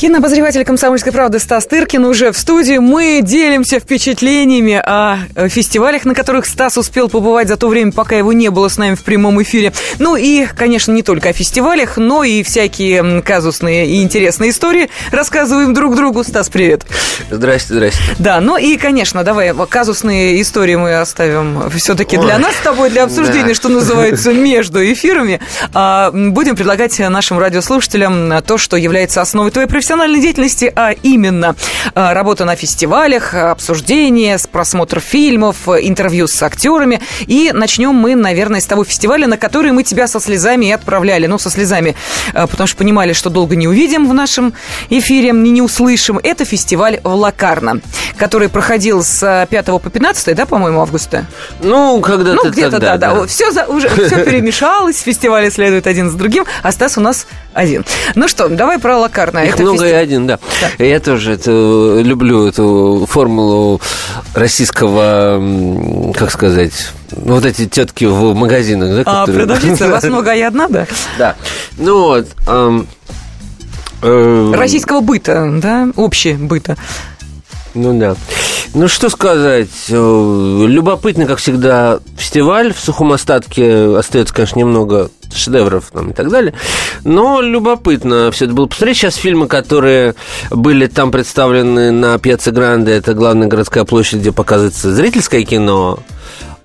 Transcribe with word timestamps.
Кинообозреватель 0.00 0.64
«Комсомольской 0.64 1.12
правды» 1.12 1.38
Стас 1.38 1.66
Тыркин 1.66 2.06
уже 2.06 2.32
в 2.32 2.38
студии. 2.38 2.78
Мы 2.78 3.20
делимся 3.22 3.80
впечатлениями 3.80 4.82
о 4.82 5.18
фестивалях, 5.50 6.06
на 6.06 6.14
которых 6.14 6.46
Стас 6.46 6.78
успел 6.78 7.10
побывать 7.10 7.48
за 7.48 7.58
то 7.58 7.68
время, 7.68 7.92
пока 7.92 8.16
его 8.16 8.32
не 8.32 8.48
было 8.48 8.68
с 8.68 8.78
нами 8.78 8.94
в 8.94 9.02
прямом 9.04 9.42
эфире. 9.42 9.74
Ну 9.98 10.16
и, 10.16 10.46
конечно, 10.46 10.92
не 10.92 11.02
только 11.02 11.28
о 11.28 11.32
фестивалях, 11.34 11.98
но 11.98 12.24
и 12.24 12.42
всякие 12.42 13.20
казусные 13.20 13.88
и 13.88 14.02
интересные 14.02 14.52
истории 14.52 14.88
рассказываем 15.12 15.74
друг 15.74 15.94
другу. 15.96 16.24
Стас, 16.24 16.48
привет. 16.48 16.86
Здрасте, 17.30 17.74
здрасте. 17.74 18.00
Да, 18.18 18.40
ну 18.40 18.56
и, 18.56 18.78
конечно, 18.78 19.22
давай 19.22 19.52
казусные 19.68 20.40
истории 20.40 20.76
мы 20.76 20.94
оставим 20.98 21.68
все-таки 21.76 22.16
для 22.16 22.38
нас 22.38 22.54
с 22.54 22.60
тобой, 22.60 22.88
для 22.88 23.04
обсуждения, 23.04 23.48
да. 23.48 23.54
что 23.54 23.68
называется, 23.68 24.32
между 24.32 24.82
эфирами. 24.82 25.40
А, 25.74 26.10
будем 26.10 26.56
предлагать 26.56 26.98
нашим 26.98 27.38
радиослушателям 27.38 28.42
то, 28.46 28.56
что 28.56 28.78
является 28.78 29.20
основой 29.20 29.50
твоей 29.50 29.68
профессиональной 29.68 29.89
профессиональной 29.90 30.20
деятельности, 30.20 30.72
а 30.76 30.92
именно 31.02 31.56
а, 31.96 32.14
работа 32.14 32.44
на 32.44 32.54
фестивалях, 32.54 33.34
обсуждение, 33.34 34.36
просмотр 34.52 35.00
фильмов, 35.00 35.66
интервью 35.66 36.28
с 36.28 36.40
актерами. 36.44 37.00
И 37.26 37.50
начнем 37.52 37.92
мы, 37.92 38.14
наверное, 38.14 38.60
с 38.60 38.66
того 38.66 38.84
фестиваля, 38.84 39.26
на 39.26 39.36
который 39.36 39.72
мы 39.72 39.82
тебя 39.82 40.06
со 40.06 40.20
слезами 40.20 40.66
и 40.66 40.70
отправляли. 40.70 41.26
Ну, 41.26 41.38
со 41.38 41.50
слезами, 41.50 41.96
а, 42.34 42.46
потому 42.46 42.68
что 42.68 42.76
понимали, 42.76 43.12
что 43.12 43.30
долго 43.30 43.56
не 43.56 43.66
увидим 43.66 44.08
в 44.08 44.14
нашем 44.14 44.52
эфире, 44.90 45.32
не, 45.32 45.50
не 45.50 45.60
услышим. 45.60 46.20
Это 46.22 46.44
фестиваль 46.44 47.00
в 47.02 47.12
Лакарно, 47.12 47.80
который 48.16 48.48
проходил 48.48 49.02
с 49.02 49.48
5 49.50 49.66
по 49.66 49.90
15, 49.90 50.36
да, 50.36 50.46
по-моему, 50.46 50.82
августа? 50.82 51.26
Ну, 51.64 52.00
когда-то 52.00 52.44
Ну, 52.44 52.50
где-то, 52.50 52.78
да, 52.78 52.96
да. 52.96 53.14
да. 53.14 53.26
Все, 53.26 53.50
за, 53.50 53.64
уже, 53.64 53.88
все 53.88 54.24
перемешалось, 54.24 55.00
фестивали 55.00 55.50
следуют 55.50 55.88
один 55.88 56.10
за 56.10 56.16
другим, 56.16 56.44
а 56.62 56.70
Стас 56.70 56.96
у 56.96 57.00
нас 57.00 57.26
один. 57.54 57.84
Ну 58.14 58.28
что, 58.28 58.48
давай 58.48 58.78
про 58.78 58.96
Лакарно. 58.96 59.40
Их 59.40 59.54
Это 59.54 59.62
много 59.64 59.79
и 59.84 59.92
один, 59.92 60.26
да. 60.26 60.38
да. 60.78 60.84
Я 60.84 61.00
тоже 61.00 61.32
это, 61.32 61.50
люблю 62.02 62.46
эту 62.46 63.06
формулу 63.08 63.80
российского, 64.34 66.12
как 66.14 66.30
сказать, 66.30 66.72
вот 67.10 67.44
эти 67.44 67.66
тетки 67.66 68.04
в 68.04 68.34
магазинах, 68.34 68.96
да? 68.96 69.02
А, 69.06 69.26
которые... 69.26 69.46
продавщица, 69.46 69.88
вас 69.88 70.04
много 70.08 70.34
и 70.34 70.40
одна, 70.42 70.68
да? 70.68 70.86
Да. 71.18 71.36
Ну 71.76 72.02
вот... 72.02 72.28
Э, 74.02 74.52
Российского 74.54 75.00
быта, 75.00 75.50
да? 75.60 75.88
Общее 75.96 76.34
быта. 76.36 76.76
Ну 77.74 77.98
да. 77.98 78.16
Ну 78.72 78.88
что 78.88 79.08
сказать, 79.10 79.68
э, 79.88 80.64
любопытный, 80.66 81.26
как 81.26 81.38
всегда, 81.38 82.00
фестиваль. 82.16 82.72
В 82.72 82.78
сухом 82.78 83.12
остатке 83.12 83.96
остается, 83.96 84.34
конечно, 84.34 84.58
немного 84.58 85.10
шедевров 85.34 85.90
там, 85.92 86.10
и 86.10 86.12
так 86.12 86.30
далее. 86.30 86.54
Но 87.04 87.40
любопытно 87.40 88.30
все 88.30 88.44
это 88.44 88.54
было 88.54 88.66
посмотреть. 88.66 88.98
Сейчас 88.98 89.16
фильмы, 89.16 89.48
которые 89.48 90.14
были 90.50 90.86
там 90.86 91.10
представлены 91.10 91.90
на 91.90 92.18
Пьяце 92.18 92.50
Гранде, 92.50 92.92
это 92.92 93.14
главная 93.14 93.48
городская 93.48 93.84
площадь, 93.84 94.20
где 94.20 94.32
показывается 94.32 94.94
зрительское 94.94 95.44
кино, 95.44 95.98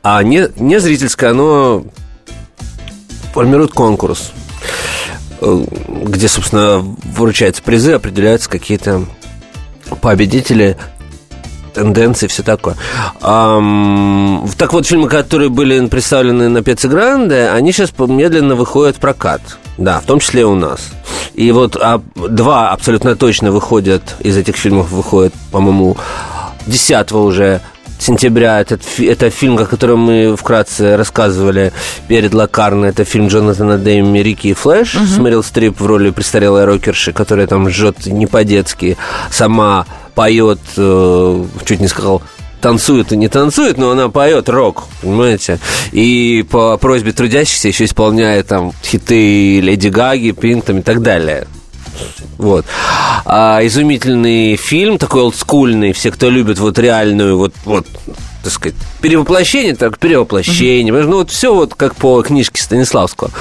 а 0.03 0.21
не, 0.23 0.49
не 0.57 0.79
зрительское, 0.79 1.31
оно 1.31 1.85
формирует 3.33 3.71
конкурс, 3.71 4.31
э, 5.41 5.65
где, 5.87 6.27
собственно, 6.27 6.79
вручаются 7.03 7.63
призы, 7.63 7.93
определяются 7.93 8.49
какие-то 8.49 9.05
победители 10.01 10.77
тенденции, 11.75 12.27
все 12.27 12.41
такое. 12.41 12.75
Um, 13.21 14.49
так 14.57 14.73
вот, 14.73 14.87
фильмы, 14.87 15.07
которые 15.07 15.49
были 15.49 15.85
представлены 15.87 16.49
на 16.49 16.63
Пеце 16.63 16.87
Гранде, 16.87 17.49
они 17.49 17.71
сейчас 17.71 17.93
медленно 17.97 18.55
выходят 18.55 18.97
в 18.97 18.99
прокат. 18.99 19.41
Да, 19.77 19.99
в 19.99 20.05
том 20.05 20.19
числе 20.19 20.41
и 20.41 20.45
у 20.45 20.55
нас. 20.55 20.89
И 21.33 21.51
вот 21.51 21.75
а, 21.75 22.01
два 22.15 22.71
абсолютно 22.71 23.15
точно 23.15 23.51
выходят, 23.51 24.15
из 24.21 24.37
этих 24.37 24.55
фильмов 24.55 24.89
выходят, 24.89 25.33
по-моему, 25.51 25.97
10 26.66 27.11
уже 27.11 27.61
сентября. 28.00 28.61
Этот, 28.61 28.81
это 29.00 29.29
фильм, 29.29 29.57
о 29.57 29.66
котором 29.66 30.00
мы 30.00 30.35
вкратце 30.35 30.95
рассказывали 30.97 31.73
перед 32.07 32.33
Лакарно. 32.33 32.85
Это 32.85 33.03
фильм 33.03 33.28
Джонатана 33.28 33.78
Дэйми 33.78 34.19
«Рики 34.19 34.47
и 34.47 34.53
Флэш» 34.53 34.95
угу. 34.95 35.06
с 35.06 35.17
Мэрил 35.17 35.44
Стрип 35.44 35.79
в 35.79 35.85
роли 35.85 36.11
престарелой 36.11 36.66
рокерши, 36.66 37.13
которая 37.13 37.47
там 37.47 37.69
жжет 37.69 38.06
не 38.06 38.28
по-детски, 38.28 38.97
сама 39.31 39.85
поет, 40.13 40.59
э, 40.78 41.45
чуть 41.66 41.79
не 41.79 41.88
сказал, 41.88 42.22
танцует 42.61 43.11
и 43.11 43.17
не 43.17 43.28
танцует, 43.28 43.78
но 43.78 43.91
она 43.91 44.09
поет 44.09 44.50
рок, 44.50 44.85
понимаете? 45.01 45.59
И 45.91 46.44
по 46.50 46.77
просьбе 46.77 47.12
трудящихся 47.12 47.67
еще 47.67 47.85
исполняет 47.85 48.47
там 48.47 48.73
хиты 48.83 49.59
Леди 49.59 49.89
Гаги, 49.89 50.31
Пинк 50.31 50.66
там, 50.66 50.79
и 50.79 50.81
так 50.81 51.01
далее. 51.03 51.47
Вот. 52.38 52.66
А, 53.25 53.66
изумительный 53.66 54.56
фильм, 54.56 54.97
такой 54.97 55.22
олдскульный, 55.22 55.94
все, 55.94 56.11
кто 56.11 56.29
любит 56.29 56.59
вот 56.59 56.78
реальную, 56.79 57.38
вот, 57.38 57.53
вот 57.66 57.88
так 58.45 58.53
сказать, 58.53 58.75
перевоплощение, 59.01 59.75
так 59.75 59.97
перевоплощение. 59.97 60.94
Mm-hmm. 60.94 61.07
Ну, 61.07 61.17
вот 61.17 61.31
все 61.31 61.53
вот 61.53 61.73
как 61.73 61.95
по 61.95 62.22
книжке 62.22 62.61
Станиславского. 62.61 63.31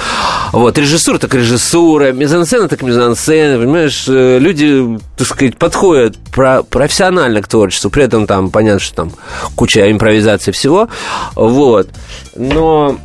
Вот, 0.51 0.77
режиссура 0.79 1.19
так 1.19 1.35
режиссура, 1.35 2.11
мизансцена 2.11 2.67
так 2.67 2.81
мизансцена, 2.81 3.59
понимаешь, 3.59 4.05
э, 4.07 4.39
люди, 4.39 4.99
так 5.15 5.27
сказать, 5.27 5.57
подходят 5.57 6.17
про 6.33 6.63
профессионально 6.63 7.43
к 7.43 7.47
творчеству, 7.47 7.91
при 7.91 8.03
этом 8.03 8.25
там, 8.25 8.49
понятно, 8.49 8.79
что 8.79 8.95
там 8.95 9.11
куча 9.55 9.91
импровизации 9.91 10.51
всего, 10.51 10.89
вот, 11.35 11.89
но... 12.35 12.97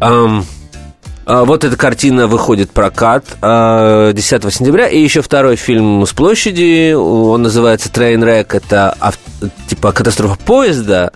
Эм, 0.00 0.44
вот 1.26 1.64
эта 1.64 1.76
картина 1.76 2.26
выходит 2.26 2.70
в 2.70 2.72
прокат 2.72 3.24
10 3.26 3.38
а, 3.42 4.12
сентября. 4.50 4.88
И 4.88 4.98
еще 4.98 5.22
второй 5.22 5.56
фильм 5.56 6.04
с 6.06 6.12
площади. 6.12 6.92
Он 6.92 7.42
называется 7.42 7.88
Trainwreck. 7.88 8.56
Это 8.56 8.96
типа 9.68 9.92
катастрофа 9.92 10.36
поезда 10.44 11.12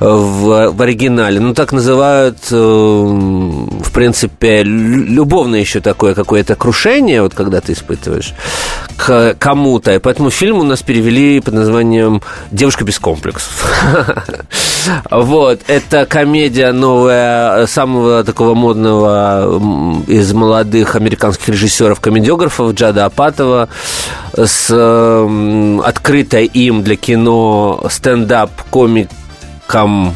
в, 0.00 0.70
в 0.72 0.82
оригинале. 0.82 1.40
Ну, 1.40 1.54
так 1.54 1.72
называют, 1.72 2.38
э, 2.50 2.56
в 2.56 3.92
принципе, 3.92 4.62
любовное 4.62 5.60
еще 5.60 5.80
такое 5.80 6.14
какое-то 6.14 6.54
крушение, 6.54 7.22
вот 7.22 7.34
когда 7.34 7.60
ты 7.60 7.72
испытываешь 7.72 8.34
к 8.96 9.34
кому-то. 9.38 9.94
И 9.94 9.98
поэтому 9.98 10.30
фильм 10.30 10.58
у 10.58 10.62
нас 10.62 10.82
перевели 10.82 11.40
под 11.40 11.54
названием 11.54 12.22
«Девушка 12.50 12.84
без 12.84 12.98
комплексов». 12.98 13.72
Вот. 15.10 15.62
Это 15.66 16.06
комедия 16.06 16.70
новая 16.70 17.66
самого 17.66 18.22
такого 18.22 18.54
модного 18.54 19.60
из 20.06 20.32
молодых 20.32 20.94
американских 20.94 21.48
режиссеров-комедиографов 21.48 22.72
Джада 22.72 23.06
Апатова 23.06 23.68
с 24.36 24.70
открытой 25.84 26.46
им 26.46 26.84
для 26.84 26.94
кино 26.94 27.84
стендап-комик 27.90 29.08
девушкам, 29.66 30.14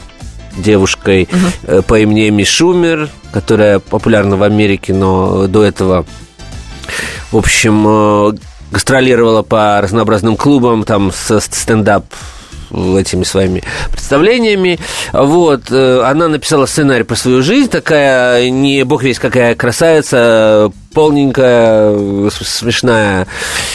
девушкой 0.56 1.28
угу. 1.66 1.82
по 1.82 1.98
имени 1.98 2.28
Эми 2.28 2.44
Шумер, 2.44 3.08
которая 3.32 3.78
популярна 3.78 4.36
в 4.36 4.42
Америке, 4.42 4.92
но 4.92 5.46
до 5.46 5.64
этого, 5.64 6.06
в 7.32 7.36
общем, 7.36 7.84
э, 7.86 8.32
гастролировала 8.70 9.42
по 9.42 9.80
разнообразным 9.80 10.36
клубам, 10.36 10.84
там, 10.84 11.12
со 11.12 11.40
стендап 11.40 12.04
этими 12.70 13.24
своими 13.24 13.64
представлениями. 13.90 14.78
Вот, 15.12 15.70
э, 15.70 16.02
она 16.02 16.28
написала 16.28 16.66
сценарий 16.66 17.02
про 17.02 17.16
свою 17.16 17.42
жизнь, 17.42 17.68
такая 17.68 18.48
не 18.50 18.84
бог 18.84 19.02
весь 19.02 19.18
какая 19.18 19.56
красавица, 19.56 20.70
полненькая, 20.94 22.30
смешная 22.30 23.26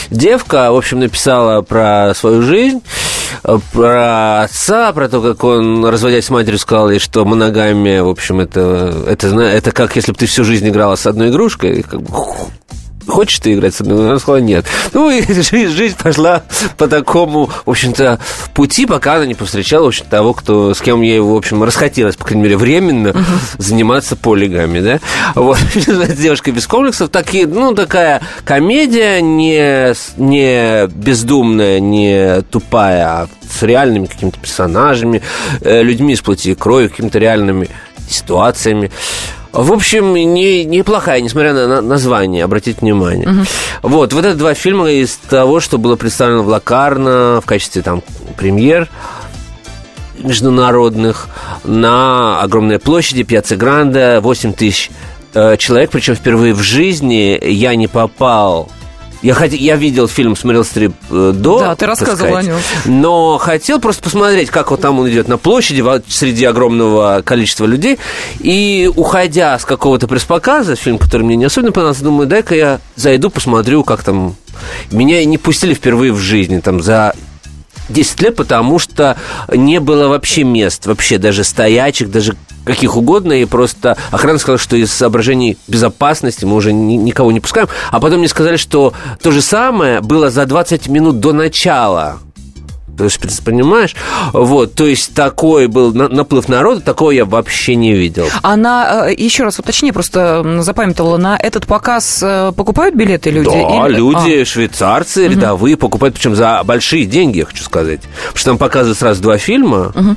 девка, 0.09 0.71
в 0.71 0.77
общем, 0.77 0.99
написала 0.99 1.61
про 1.61 2.13
свою 2.15 2.41
жизнь, 2.41 2.81
про 3.71 4.43
отца, 4.43 4.91
про 4.93 5.09
то, 5.09 5.21
как 5.21 5.43
он, 5.43 5.85
разводясь 5.85 6.25
с 6.25 6.29
матерью, 6.29 6.59
сказал 6.59 6.89
ей, 6.89 6.99
что 6.99 7.25
моногамия, 7.25 8.03
в 8.03 8.09
общем, 8.09 8.39
это, 8.39 9.03
это, 9.07 9.27
это 9.27 9.71
как 9.71 9.95
если 9.95 10.11
бы 10.11 10.17
ты 10.17 10.25
всю 10.25 10.43
жизнь 10.43 10.67
играла 10.67 10.95
с 10.95 11.05
одной 11.05 11.29
игрушкой, 11.29 11.83
как 11.83 12.01
бы 12.01 12.09
хочешь 13.07 13.39
ты 13.39 13.53
играть 13.53 13.75
с 13.75 13.81
одной? 13.81 14.05
Она 14.05 14.19
сказала, 14.19 14.41
нет. 14.41 14.65
Ну, 14.93 15.09
и 15.09 15.21
жизнь, 15.27 15.73
жизнь 15.73 15.95
пошла 16.01 16.43
по 16.77 16.87
такому, 16.87 17.49
в 17.65 17.69
общем-то, 17.69 18.19
пути, 18.53 18.85
пока 18.85 19.15
она 19.15 19.25
не 19.25 19.35
повстречала, 19.35 19.85
в 19.85 19.87
общем, 19.87 20.05
того, 20.09 20.33
кто, 20.33 20.73
с 20.73 20.81
кем 20.81 21.01
ей, 21.01 21.19
в 21.19 21.35
общем, 21.35 21.63
расхотелось, 21.63 22.15
по 22.15 22.25
крайней 22.25 22.43
мере, 22.43 22.57
временно 22.57 23.09
uh-huh. 23.09 23.55
заниматься 23.57 24.15
полигами, 24.15 24.79
да. 24.79 24.99
Вот, 25.35 25.59
девушка 26.17 26.51
без 26.51 26.67
комплексов, 26.67 27.09
такие, 27.09 27.47
ну, 27.47 27.73
такая 27.73 28.21
комедия 28.43 29.21
не, 29.21 29.93
не 30.17 30.87
бездумная, 30.87 31.79
не 31.79 32.41
тупая, 32.43 33.05
а 33.07 33.27
с 33.49 33.63
реальными 33.63 34.05
какими-то 34.05 34.39
персонажами, 34.39 35.21
э, 35.61 35.81
людьми 35.81 36.13
из 36.13 36.21
плоти 36.21 36.49
и 36.49 36.55
крови, 36.55 36.87
какими-то 36.87 37.19
реальными 37.19 37.69
ситуациями. 38.07 38.91
В 39.51 39.71
общем, 39.71 40.13
не, 40.13 40.65
неплохая, 40.65 41.21
несмотря 41.21 41.53
на 41.53 41.81
название, 41.81 42.43
обратите 42.43 42.79
внимание. 42.81 43.27
Угу. 43.27 43.39
Вот, 43.83 44.13
вот 44.13 44.25
это 44.25 44.35
два 44.35 44.53
фильма 44.53 44.91
из 44.91 45.15
того, 45.15 45.61
что 45.61 45.77
было 45.77 45.95
представлено 45.95 46.43
в 46.43 46.47
Лакарно 46.47 47.39
в 47.41 47.45
качестве 47.45 47.81
там 47.81 48.03
премьер 48.37 48.89
международных 50.19 51.27
на 51.63 52.41
огромной 52.41 52.79
площади 52.79 53.23
Пьяцца 53.23 53.55
Гранда, 53.55 54.19
8 54.21 54.53
тысяч 54.53 54.91
э, 55.33 55.55
человек, 55.57 55.91
причем 55.91 56.15
впервые 56.15 56.53
в 56.53 56.61
жизни 56.61 57.39
я 57.41 57.75
не 57.75 57.87
попал 57.87 58.69
я, 59.25 59.33
хот... 59.33 59.53
я 59.53 59.75
видел 59.75 60.07
фильм 60.07 60.35
с 60.35 60.43
Мэрил 60.43 60.63
Стрип 60.63 60.93
э, 61.09 61.31
до. 61.35 61.59
Да, 61.59 61.75
ты 61.75 61.87
рассказывал 61.87 62.35
о 62.35 62.43
нем. 62.43 62.59
Но 62.85 63.39
хотел 63.39 63.79
просто 63.79 64.03
посмотреть, 64.03 64.51
как 64.51 64.69
вот 64.69 64.81
там 64.81 64.99
он 64.99 65.09
идет 65.09 65.27
на 65.27 65.39
площади 65.39 65.83
среди 66.07 66.45
огромного 66.45 67.23
количества 67.25 67.65
людей. 67.65 67.97
И 68.39 68.87
уходя 68.95 69.57
с 69.57 69.65
какого-то 69.65 70.07
пресс-показа, 70.07 70.75
фильм, 70.75 70.99
который 70.99 71.23
мне 71.23 71.37
не 71.37 71.45
особенно 71.45 71.71
понравился, 71.71 72.03
думаю, 72.03 72.27
дай-ка 72.27 72.53
я 72.53 72.79
зайду, 72.95 73.31
посмотрю, 73.31 73.83
как 73.83 74.03
там... 74.03 74.35
Меня 74.91 75.25
не 75.25 75.39
пустили 75.39 75.73
впервые 75.73 76.13
в 76.13 76.19
жизни, 76.19 76.59
там, 76.59 76.83
за 76.83 77.15
10 77.89 78.21
лет, 78.21 78.35
потому 78.35 78.79
что 78.79 79.17
не 79.49 79.79
было 79.79 80.07
вообще 80.07 80.43
мест, 80.43 80.85
вообще 80.85 81.17
даже 81.17 81.43
стоячих, 81.43 82.11
даже 82.11 82.35
каких 82.65 82.97
угодно, 82.97 83.33
и 83.33 83.45
просто 83.45 83.97
охрана 84.11 84.39
сказала, 84.39 84.57
что 84.57 84.75
из 84.75 84.91
соображений 84.91 85.57
безопасности 85.67 86.45
мы 86.45 86.55
уже 86.55 86.73
ни, 86.73 86.95
никого 86.95 87.31
не 87.31 87.39
пускаем. 87.39 87.67
А 87.91 87.99
потом 87.99 88.19
мне 88.19 88.27
сказали, 88.27 88.57
что 88.57 88.93
то 89.21 89.31
же 89.31 89.41
самое 89.41 90.01
было 90.01 90.29
за 90.29 90.45
20 90.45 90.87
минут 90.87 91.19
до 91.19 91.31
начала 91.31 92.19
то 92.97 93.03
есть, 93.03 93.43
понимаешь? 93.43 93.95
Вот, 94.33 94.73
то 94.73 94.85
есть 94.85 95.13
такой 95.13 95.67
был 95.67 95.93
наплыв 95.93 96.47
народа, 96.47 96.81
такого 96.81 97.11
я 97.11 97.25
вообще 97.25 97.75
не 97.75 97.93
видел. 97.93 98.27
А 98.41 98.55
на, 98.55 99.07
э, 99.09 99.13
еще 99.13 99.43
раз 99.43 99.59
уточни, 99.59 99.91
просто 99.91 100.61
запамятовала, 100.61 101.17
на 101.17 101.37
этот 101.37 101.65
показ 101.65 102.19
э, 102.21 102.51
покупают 102.55 102.95
билеты 102.95 103.29
люди? 103.29 103.49
Да, 103.49 103.87
или... 103.87 103.95
люди, 103.95 104.41
а. 104.41 104.45
швейцарцы, 104.45 105.25
угу. 105.25 105.33
рядовые, 105.33 105.77
покупают, 105.77 106.15
причем 106.15 106.35
за 106.35 106.61
большие 106.63 107.05
деньги, 107.05 107.39
я 107.39 107.45
хочу 107.45 107.63
сказать. 107.63 108.01
Потому 108.01 108.37
что 108.37 108.49
там 108.51 108.57
показывают 108.57 108.97
сразу 108.97 109.21
два 109.21 109.37
фильма. 109.37 109.91
Угу. 109.95 110.15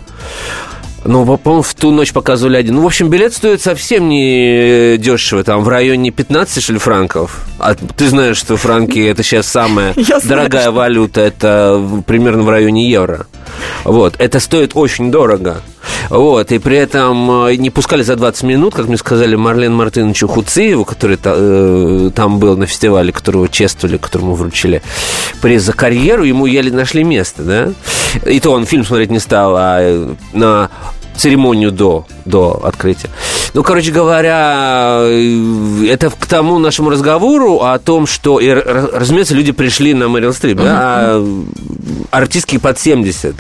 Ну, 1.05 1.25
по-моему, 1.37 1.62
в 1.62 1.75
ту 1.75 1.91
ночь 1.91 2.12
показывали 2.12 2.56
один. 2.56 2.77
Ну, 2.77 2.83
в 2.83 2.87
общем, 2.87 3.09
билет 3.09 3.33
стоит 3.33 3.62
совсем 3.62 4.09
не 4.09 4.97
дешево. 4.99 5.45
Там 5.45 5.62
в 5.62 5.69
районе 5.69 6.11
15, 6.11 6.62
что 6.62 6.73
ли, 6.73 6.79
франков. 6.79 7.45
А 7.59 7.75
ты 7.75 8.09
знаешь, 8.09 8.37
что 8.37 8.56
франки 8.56 8.99
это 8.99 9.23
сейчас 9.23 9.47
самая 9.47 9.95
дорогая 10.25 10.71
валюта. 10.71 11.21
Это 11.21 12.03
примерно 12.06 12.43
в 12.43 12.50
районе 12.50 12.91
евро. 12.91 13.27
Вот. 13.85 14.15
Это 14.19 14.41
стоит 14.41 14.73
очень 14.75 15.11
дорого. 15.11 15.62
Вот, 16.11 16.53
и 16.53 16.59
при 16.59 16.77
этом 16.77 17.47
э, 17.47 17.57
не 17.57 17.71
пускали 17.71 18.03
за 18.03 18.17
20 18.17 18.43
минут, 18.45 18.75
как 18.75 18.89
мне 18.89 18.97
сказали, 18.97 19.37
Марлен 19.37 19.75
Мартыновичу 19.75 20.29
Хуциеву, 20.29 20.85
который 20.85 21.19
э, 21.23 22.11
там 22.15 22.39
был 22.39 22.57
на 22.57 22.67
фестивале, 22.67 23.13
которого 23.13 23.49
чествовали, 23.49 23.99
которому 23.99 24.35
вручили 24.35 24.83
приз 25.41 25.63
за 25.63 25.73
карьеру, 25.73 26.25
ему 26.25 26.47
еле 26.47 26.73
нашли 26.73 27.05
место, 27.05 27.43
да? 27.43 27.69
И 28.31 28.41
то 28.41 28.53
он 28.53 28.67
фильм 28.67 28.85
смотреть 28.85 29.11
не 29.11 29.19
стал, 29.19 29.55
а 29.57 29.79
э, 29.81 30.15
на 30.33 30.71
церемонию 31.17 31.73
до, 31.73 32.07
до 32.25 32.61
открытия. 32.65 33.11
Ну, 33.55 33.63
короче 33.63 33.91
говоря, 33.91 35.01
это 35.03 36.11
к 36.11 36.27
тому 36.27 36.59
нашему 36.59 36.91
разговору 36.91 37.61
о 37.61 37.79
том, 37.79 38.07
что, 38.07 38.41
и, 38.41 38.49
разумеется, 38.49 39.35
люди 39.35 39.53
пришли 39.53 39.95
на 39.95 40.09
Мэрил 40.09 40.33
Стрип, 40.33 40.59
да, 40.59 40.65
а 40.69 41.43
артистки 42.11 42.59
под 42.59 42.79
70 42.79 43.35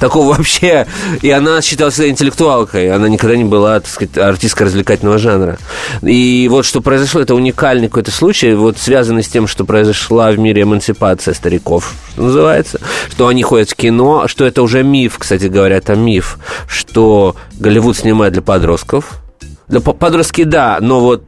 такого 0.00 0.34
вообще... 0.34 0.86
И 1.22 1.30
она 1.30 1.60
считалась 1.62 2.00
интеллектуалкой. 2.00 2.90
Она 2.90 3.08
никогда 3.08 3.36
не 3.36 3.44
была, 3.44 3.78
так 3.78 3.88
сказать, 3.88 4.18
артисткой 4.18 4.66
развлекательного 4.66 5.18
жанра. 5.18 5.58
И 6.02 6.48
вот 6.50 6.64
что 6.64 6.80
произошло, 6.80 7.20
это 7.20 7.34
уникальный 7.34 7.88
какой-то 7.88 8.10
случай, 8.10 8.54
вот 8.54 8.78
связанный 8.78 9.22
с 9.22 9.28
тем, 9.28 9.46
что 9.46 9.64
произошла 9.64 10.32
в 10.32 10.38
мире 10.38 10.62
эмансипация 10.62 11.34
стариков, 11.34 11.94
что 12.12 12.22
называется, 12.22 12.80
что 13.10 13.28
они 13.28 13.42
ходят 13.42 13.70
в 13.70 13.74
кино, 13.76 14.26
что 14.26 14.44
это 14.44 14.62
уже 14.62 14.82
миф, 14.82 15.18
кстати 15.18 15.46
говоря, 15.46 15.76
это 15.76 15.94
миф, 15.94 16.38
что 16.66 17.36
Голливуд 17.58 17.96
снимает 17.96 18.32
для 18.32 18.42
подростков. 18.42 19.20
Для 19.68 19.80
подростки, 19.80 20.44
да, 20.44 20.78
но 20.80 21.00
вот 21.00 21.24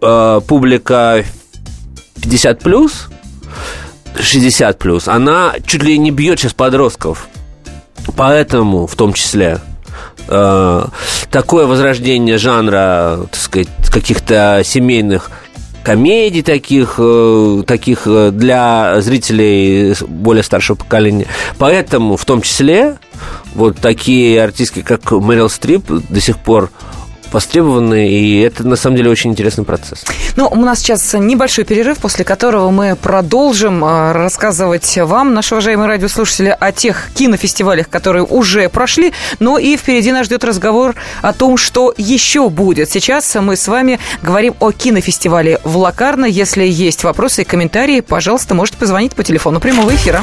э, 0.00 0.40
публика 0.46 1.24
50 2.22 2.60
плюс, 2.60 3.08
60 4.18 4.78
плюс, 4.78 5.08
она 5.08 5.54
чуть 5.66 5.82
ли 5.82 5.98
не 5.98 6.10
бьет 6.10 6.38
сейчас 6.38 6.54
подростков. 6.54 7.26
Поэтому, 8.16 8.86
в 8.86 8.94
том 8.94 9.12
числе, 9.12 9.58
э, 10.28 10.86
такое 11.30 11.66
возрождение 11.66 12.38
жанра, 12.38 13.26
так 13.30 13.40
сказать, 13.40 13.68
каких-то 13.90 14.62
семейных 14.64 15.30
комедий 15.84 16.42
таких, 16.42 16.94
э, 16.98 17.62
таких 17.66 18.02
э, 18.06 18.30
для 18.32 19.00
зрителей 19.00 19.94
более 20.08 20.42
старшего 20.42 20.76
поколения. 20.76 21.26
Поэтому, 21.58 22.16
в 22.16 22.24
том 22.24 22.40
числе, 22.40 22.96
вот 23.54 23.76
такие 23.78 24.42
артистки, 24.42 24.80
как 24.82 25.12
Мэрил 25.12 25.50
Стрип, 25.50 25.84
до 26.08 26.20
сих 26.20 26.38
пор 26.38 26.70
востребованы, 27.34 28.08
и 28.08 28.40
это 28.40 28.66
на 28.66 28.76
самом 28.76 28.96
деле 28.96 29.10
очень 29.10 29.32
интересный 29.32 29.64
процесс. 29.64 30.04
Ну, 30.36 30.48
у 30.48 30.56
нас 30.56 30.78
сейчас 30.78 31.12
небольшой 31.14 31.64
перерыв, 31.64 31.98
после 31.98 32.24
которого 32.24 32.70
мы 32.70 32.96
продолжим 32.96 33.84
э, 33.84 34.12
рассказывать 34.12 34.96
вам, 34.96 35.34
наши 35.34 35.54
уважаемые 35.54 35.88
радиослушатели, 35.88 36.56
о 36.58 36.72
тех 36.72 37.10
кинофестивалях, 37.14 37.88
которые 37.90 38.24
уже 38.24 38.68
прошли, 38.68 39.12
но 39.40 39.58
и 39.58 39.76
впереди 39.76 40.12
нас 40.12 40.26
ждет 40.26 40.44
разговор 40.44 40.94
о 41.20 41.32
том, 41.32 41.56
что 41.56 41.92
еще 41.96 42.48
будет. 42.48 42.90
Сейчас 42.90 43.34
мы 43.34 43.56
с 43.56 43.68
вами 43.68 43.98
говорим 44.22 44.54
о 44.60 44.70
кинофестивале 44.70 45.60
в 45.64 45.76
Лакарно. 45.76 46.24
Если 46.24 46.64
есть 46.64 47.04
вопросы 47.04 47.42
и 47.42 47.44
комментарии, 47.44 48.00
пожалуйста, 48.00 48.54
можете 48.54 48.78
позвонить 48.78 49.14
по 49.14 49.24
телефону 49.24 49.60
прямого 49.60 49.94
эфира. 49.94 50.22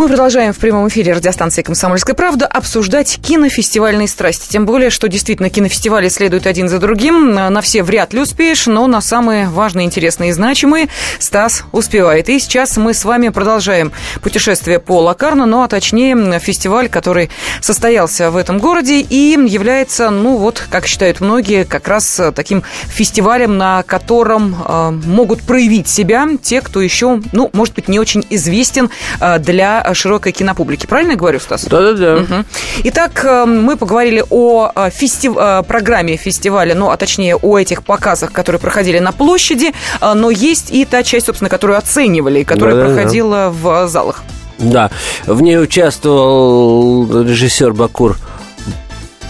Мы 0.00 0.08
продолжаем 0.08 0.54
в 0.54 0.58
прямом 0.58 0.88
эфире 0.88 1.12
радиостанции 1.12 1.60
«Комсомольская 1.60 2.14
правда» 2.14 2.46
обсуждать 2.46 3.20
кинофестивальные 3.20 4.08
страсти. 4.08 4.50
Тем 4.50 4.64
более, 4.64 4.88
что 4.88 5.08
действительно 5.08 5.50
кинофестивали 5.50 6.08
следуют 6.08 6.46
один 6.46 6.70
за 6.70 6.78
другим. 6.78 7.34
На 7.34 7.60
все 7.60 7.82
вряд 7.82 8.14
ли 8.14 8.20
успеешь, 8.20 8.66
но 8.66 8.86
на 8.86 9.02
самые 9.02 9.50
важные, 9.50 9.84
интересные 9.84 10.30
и 10.30 10.32
значимые 10.32 10.88
Стас 11.18 11.64
успевает. 11.72 12.30
И 12.30 12.38
сейчас 12.38 12.78
мы 12.78 12.94
с 12.94 13.04
вами 13.04 13.28
продолжаем 13.28 13.92
путешествие 14.22 14.78
по 14.78 15.02
Лакарну, 15.02 15.44
ну 15.44 15.62
а 15.62 15.68
точнее 15.68 16.40
фестиваль, 16.40 16.88
который 16.88 17.28
состоялся 17.60 18.30
в 18.30 18.38
этом 18.38 18.58
городе 18.58 19.02
и 19.02 19.36
является, 19.46 20.08
ну 20.08 20.38
вот, 20.38 20.64
как 20.70 20.86
считают 20.86 21.20
многие, 21.20 21.64
как 21.64 21.86
раз 21.88 22.18
таким 22.34 22.62
фестивалем, 22.86 23.58
на 23.58 23.82
котором 23.82 24.56
э, 24.66 24.90
могут 25.04 25.42
проявить 25.42 25.88
себя 25.88 26.26
те, 26.42 26.62
кто 26.62 26.80
еще, 26.80 27.20
ну, 27.32 27.50
может 27.52 27.74
быть, 27.74 27.88
не 27.88 27.98
очень 27.98 28.24
известен 28.30 28.88
э, 29.20 29.38
для 29.38 29.89
широкой 29.94 30.32
кинопублики. 30.32 30.86
Правильно 30.86 31.12
я 31.12 31.16
говорю, 31.16 31.40
Стас? 31.40 31.64
Да-да-да. 31.64 32.16
Угу. 32.22 32.44
Итак, 32.84 33.24
э, 33.24 33.44
мы 33.44 33.76
поговорили 33.76 34.24
о 34.30 34.70
э, 34.74 34.90
фестив... 34.90 35.36
Э, 35.36 35.62
программе 35.66 36.16
фестиваля, 36.16 36.74
ну, 36.74 36.90
а 36.90 36.96
точнее 36.96 37.36
о 37.36 37.58
этих 37.58 37.82
показах, 37.82 38.32
которые 38.32 38.60
проходили 38.60 38.98
на 38.98 39.12
площади, 39.12 39.72
но 40.00 40.30
есть 40.30 40.70
и 40.70 40.84
та 40.84 41.02
часть, 41.02 41.26
собственно, 41.26 41.48
которую 41.48 41.78
оценивали, 41.78 42.42
которая 42.42 42.74
Да-да-да. 42.74 42.94
проходила 42.94 43.48
в 43.50 43.88
залах. 43.88 44.22
Да, 44.58 44.90
в 45.26 45.40
ней 45.40 45.58
участвовал 45.58 47.22
режиссер 47.22 47.72
Бакур 47.72 48.16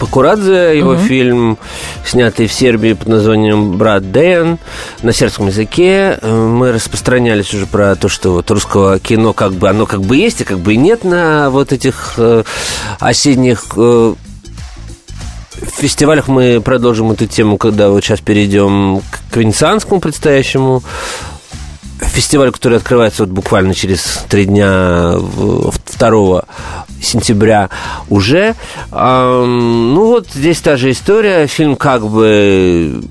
Пакурадзе, 0.01 0.75
его 0.75 0.93
угу. 0.93 0.99
фильм, 0.99 1.59
снятый 2.03 2.47
в 2.47 2.53
Сербии 2.53 2.93
под 2.93 3.07
названием 3.07 3.77
«Брат 3.77 4.11
Дэн» 4.11 4.57
на 5.03 5.13
сербском 5.13 5.45
языке. 5.47 6.17
Э, 6.19 6.35
мы 6.35 6.71
распространялись 6.71 7.53
уже 7.53 7.67
про 7.67 7.95
то, 7.95 8.09
что 8.09 8.31
вот 8.31 8.49
русского 8.49 8.97
кино 8.97 9.33
как 9.33 9.53
бы, 9.53 9.69
оно 9.69 9.85
как 9.85 10.01
бы 10.01 10.17
есть, 10.17 10.41
а 10.41 10.45
как 10.45 10.57
бы 10.57 10.73
и 10.73 10.77
нет 10.77 11.03
на 11.03 11.51
вот 11.51 11.71
этих 11.71 12.15
э, 12.17 12.43
осенних 12.99 13.65
э, 13.77 14.15
фестивалях 15.77 16.27
мы 16.27 16.61
продолжим 16.61 17.11
эту 17.11 17.27
тему, 17.27 17.57
когда 17.57 17.89
вот 17.89 18.03
сейчас 18.03 18.21
перейдем 18.21 19.03
к 19.29 19.37
венецианскому 19.37 20.01
предстоящему 20.01 20.81
фестиваль, 21.99 22.51
который 22.51 22.79
открывается 22.79 23.23
вот 23.23 23.31
буквально 23.31 23.75
через 23.75 24.25
три 24.29 24.45
дня 24.45 25.13
2 25.13 26.43
сентября 27.01 27.69
уже. 28.09 28.55
Ну 28.91 30.05
вот 30.05 30.27
здесь 30.33 30.61
та 30.61 30.77
же 30.77 30.91
история. 30.91 31.47
Фильм 31.47 31.75
как 31.75 32.07
бы 32.07 33.01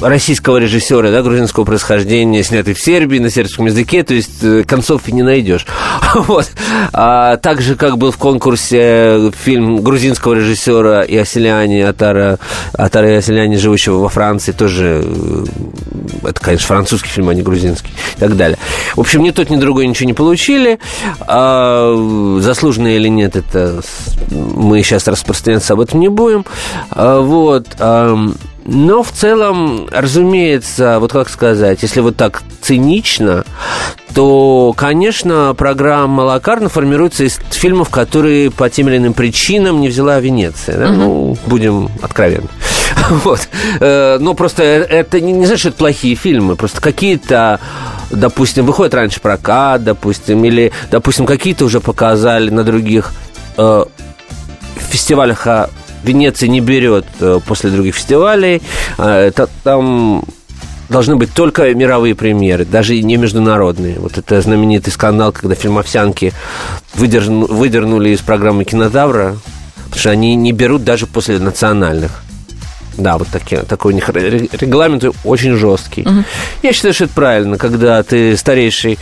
российского 0.00 0.58
режиссера, 0.58 1.10
да, 1.10 1.22
грузинского 1.22 1.64
происхождения, 1.64 2.42
снятый 2.42 2.74
в 2.74 2.80
Сербии 2.80 3.18
на 3.18 3.30
сербском 3.30 3.66
языке, 3.66 4.02
то 4.02 4.14
есть 4.14 4.42
э, 4.42 4.64
концов 4.64 5.08
и 5.08 5.12
не 5.12 5.22
найдешь. 5.22 5.66
Вот. 6.14 6.50
А 6.92 7.36
также, 7.38 7.74
как 7.74 7.96
был 7.96 8.10
в 8.12 8.18
конкурсе 8.18 9.32
фильм 9.32 9.82
грузинского 9.82 10.34
режиссера 10.34 11.02
Иоселяне 11.02 11.88
Атара, 11.88 12.38
Атара 12.74 13.14
Иоселяне, 13.14 13.56
живущего 13.56 13.98
во 13.98 14.08
Франции, 14.08 14.52
тоже, 14.52 15.02
э, 15.04 15.44
это, 16.24 16.40
конечно, 16.40 16.66
французский 16.66 17.08
фильм, 17.08 17.28
а 17.30 17.34
не 17.34 17.42
грузинский, 17.42 17.90
и 18.16 18.20
так 18.20 18.36
далее. 18.36 18.58
В 18.94 19.00
общем, 19.00 19.22
ни 19.22 19.30
тот, 19.30 19.50
ни 19.50 19.56
другой 19.56 19.86
ничего 19.86 20.06
не 20.06 20.14
получили. 20.14 20.78
А, 21.20 22.38
заслуженно 22.40 22.88
или 22.88 23.08
нет, 23.08 23.36
это 23.36 23.80
мы 24.30 24.82
сейчас 24.82 25.08
распространяться 25.08 25.72
об 25.72 25.80
этом 25.80 26.00
не 26.00 26.08
будем. 26.08 26.44
А, 26.90 27.20
вот. 27.20 27.66
Но 28.64 29.02
в 29.02 29.10
целом, 29.10 29.88
разумеется, 29.90 30.98
вот 31.00 31.12
как 31.12 31.28
сказать, 31.28 31.82
если 31.82 32.00
вот 32.00 32.16
так 32.16 32.42
цинично, 32.60 33.44
то, 34.14 34.72
конечно, 34.76 35.54
программа 35.56 36.22
Лакарна 36.22 36.68
формируется 36.68 37.24
из 37.24 37.40
фильмов, 37.50 37.88
которые 37.88 38.50
по 38.50 38.68
тем 38.70 38.88
или 38.88 38.98
иным 38.98 39.14
причинам 39.14 39.80
не 39.80 39.88
взяла 39.88 40.20
Венеция. 40.20 40.78
Да? 40.78 40.84
Угу. 40.86 40.94
Ну, 40.94 41.38
будем 41.46 41.90
откровенны. 42.02 42.48
Вот. 43.24 43.48
Э, 43.80 44.18
но 44.20 44.34
просто 44.34 44.62
это 44.62 45.20
не, 45.20 45.32
не 45.32 45.46
значит, 45.46 45.60
что 45.60 45.68
это 45.70 45.78
плохие 45.78 46.14
фильмы. 46.14 46.56
Просто 46.56 46.80
какие-то, 46.80 47.58
допустим, 48.10 48.64
выходят 48.64 48.94
раньше 48.94 49.20
прокат, 49.20 49.82
допустим, 49.82 50.44
или, 50.44 50.72
допустим, 50.90 51.26
какие-то 51.26 51.64
уже 51.64 51.80
показали 51.80 52.50
на 52.50 52.62
других 52.64 53.12
э, 53.56 53.84
фестивалях 54.76 55.46
а 55.46 55.68
Венеция 56.02 56.48
не 56.48 56.60
берет 56.60 57.06
э, 57.20 57.40
после 57.46 57.70
других 57.70 57.94
фестивалей. 57.94 58.62
А, 58.98 59.26
это, 59.26 59.48
там 59.62 60.24
должны 60.88 61.16
быть 61.16 61.32
только 61.32 61.74
мировые 61.74 62.14
премьеры, 62.14 62.64
даже 62.64 63.00
не 63.00 63.16
международные. 63.16 63.98
Вот 63.98 64.18
это 64.18 64.40
знаменитый 64.40 64.92
скандал, 64.92 65.32
когда 65.32 65.54
фильм 65.54 65.78
«Овсянки» 65.78 66.32
выдерну, 66.94 67.46
выдернули 67.46 68.10
из 68.10 68.20
программы 68.20 68.64
«Кинотавра», 68.64 69.36
потому 69.84 69.98
что 69.98 70.10
они 70.10 70.36
не 70.36 70.52
берут 70.52 70.84
даже 70.84 71.06
после 71.06 71.38
национальных. 71.38 72.22
Да, 72.98 73.16
вот 73.16 73.28
такие, 73.28 73.62
такой 73.62 73.92
у 73.92 73.94
них 73.94 74.08
регламент 74.10 75.04
очень 75.24 75.56
жесткий. 75.56 76.02
Угу. 76.02 76.24
Я 76.62 76.72
считаю, 76.72 76.92
что 76.92 77.04
это 77.04 77.14
правильно, 77.14 77.56
когда 77.56 78.02
ты 78.02 78.36
старейший 78.36 78.98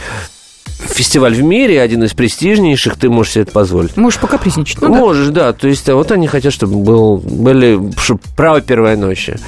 фестиваль 0.88 1.34
в 1.34 1.42
мире, 1.42 1.80
один 1.80 2.02
из 2.04 2.12
престижнейших, 2.12 2.96
ты 2.96 3.08
можешь 3.08 3.32
себе 3.32 3.42
это 3.42 3.52
позволить. 3.52 3.96
Можешь 3.96 4.20
покапризничать. 4.20 4.80
Ну, 4.80 4.88
Можешь, 4.88 5.28
да. 5.28 5.46
да. 5.46 5.52
То 5.52 5.68
есть 5.68 5.88
а 5.88 5.94
вот 5.94 6.10
они 6.10 6.26
хотят, 6.26 6.52
чтобы 6.52 6.76
был, 6.76 7.18
были 7.18 7.78
чтобы 7.98 8.20
право 8.36 8.60
первой 8.60 8.96
ночи. 8.96 9.38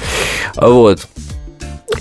Вот. 0.55 1.07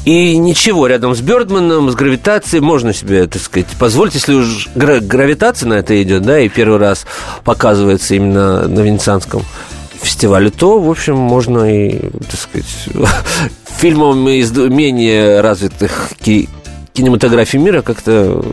И 0.04 0.36
ничего, 0.36 0.86
рядом 0.86 1.14
с 1.14 1.20
Бёрдманом, 1.20 1.90
с 1.90 1.94
гравитацией 1.94 2.62
можно 2.62 2.92
себе, 2.92 3.26
так 3.26 3.40
сказать, 3.40 3.68
позволить, 3.78 4.14
если 4.14 4.34
уж 4.34 4.68
гравитация 4.74 5.68
на 5.68 5.74
это 5.74 6.00
идет, 6.02 6.22
да, 6.22 6.40
и 6.40 6.48
первый 6.48 6.78
раз 6.78 7.06
показывается 7.44 8.14
именно 8.14 8.66
на 8.66 8.80
Венецианском 8.80 9.42
фестивале, 10.00 10.50
то, 10.50 10.80
в 10.80 10.90
общем, 10.90 11.16
можно 11.16 11.64
и, 11.64 12.10
так 12.30 12.40
сказать, 12.40 12.88
фильмам 13.78 14.28
из 14.28 14.50
менее 14.52 15.40
развитых 15.40 16.10
кинематографий 16.92 17.58
мира 17.58 17.82
как-то 17.82 18.44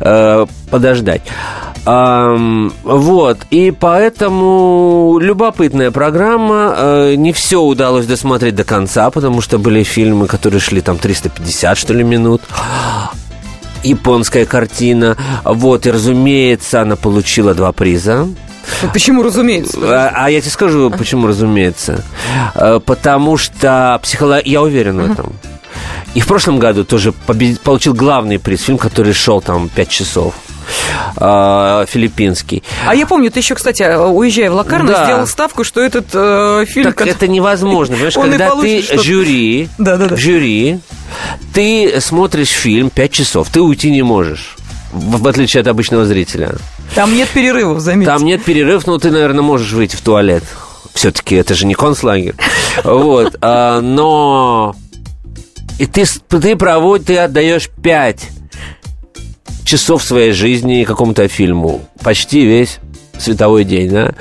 э, 0.00 0.46
подождать. 0.70 1.22
Вот, 1.84 3.38
и 3.50 3.70
поэтому 3.70 5.18
любопытная 5.22 5.90
программа. 5.90 6.74
Uh, 6.78 7.16
не 7.16 7.32
все 7.32 7.62
удалось 7.62 8.04
досмотреть 8.04 8.54
до 8.56 8.64
конца, 8.64 9.10
потому 9.10 9.40
что 9.40 9.58
были 9.58 9.82
фильмы, 9.84 10.26
которые 10.26 10.60
шли 10.60 10.82
там 10.82 10.98
350, 10.98 11.78
что 11.78 11.94
ли, 11.94 12.04
минут. 12.04 12.42
Японская 13.82 14.44
картина. 14.44 15.16
Вот, 15.44 15.86
и, 15.86 15.90
разумеется, 15.90 16.82
она 16.82 16.96
получила 16.96 17.54
два 17.54 17.72
приза. 17.72 18.28
Почему 18.92 19.22
разумеется? 19.22 19.78
А, 19.82 20.12
а 20.14 20.30
я 20.30 20.42
тебе 20.42 20.50
скажу, 20.50 20.90
почему 20.90 21.26
разумеется. 21.26 22.04
Потому 22.84 23.38
что 23.38 23.98
психолог... 24.02 24.44
я 24.44 24.60
уверен 24.60 25.00
в 25.00 25.10
этом. 25.10 25.32
И 26.14 26.20
в 26.20 26.26
прошлом 26.26 26.58
году 26.58 26.84
тоже 26.84 27.12
побед... 27.12 27.60
получил 27.60 27.94
главный 27.94 28.38
приз, 28.38 28.62
фильм, 28.62 28.78
который 28.78 29.12
шел 29.12 29.40
там 29.40 29.68
5 29.68 29.88
часов 29.88 30.34
э, 31.16 31.86
филиппинский. 31.88 32.62
А 32.86 32.94
я 32.94 33.06
помню, 33.06 33.30
ты 33.30 33.40
еще, 33.40 33.54
кстати, 33.54 33.82
уезжая 33.82 34.50
в 34.50 34.54
Лакарно, 34.54 34.92
да. 34.92 35.04
сделал 35.04 35.26
ставку, 35.26 35.64
что 35.64 35.80
этот 35.80 36.06
э, 36.12 36.64
фильм... 36.66 36.86
Так 36.86 36.96
который... 36.96 37.10
это 37.10 37.28
невозможно, 37.28 37.94
понимаешь, 37.94 38.14
когда 38.20 38.56
ты 38.56 38.82
жюри, 39.02 39.68
да, 39.78 39.96
да, 39.96 40.06
да. 40.06 40.16
жюри, 40.16 40.80
ты 41.52 42.00
смотришь 42.00 42.48
фильм 42.48 42.90
5 42.90 43.12
часов, 43.12 43.48
ты 43.50 43.60
уйти 43.60 43.90
не 43.90 44.02
можешь 44.02 44.56
в 44.92 45.28
отличие 45.28 45.60
от 45.60 45.66
обычного 45.66 46.06
зрителя. 46.06 46.54
Там 46.94 47.14
нет 47.14 47.28
перерывов, 47.28 47.80
заметьте. 47.80 48.10
Там 48.10 48.24
нет 48.24 48.42
перерывов, 48.42 48.86
но 48.86 48.98
ты, 48.98 49.10
наверное, 49.10 49.42
можешь 49.42 49.72
выйти 49.72 49.96
в 49.96 50.00
туалет. 50.00 50.42
Все-таки 50.94 51.34
это 51.36 51.54
же 51.54 51.66
не 51.66 51.74
концлагерь. 51.74 52.34
Вот. 52.84 53.36
А, 53.40 53.80
но 53.80 54.74
и 55.78 55.86
ты, 55.86 56.04
ты 56.28 56.56
проводишь, 56.56 57.06
ты 57.06 57.18
отдаешь 57.18 57.70
пять 57.82 58.28
часов 59.64 60.02
своей 60.02 60.32
жизни 60.32 60.84
какому-то 60.84 61.28
фильму. 61.28 61.82
Почти 62.02 62.44
весь 62.44 62.78
световой 63.18 63.64
день, 63.64 63.90
да? 63.90 64.14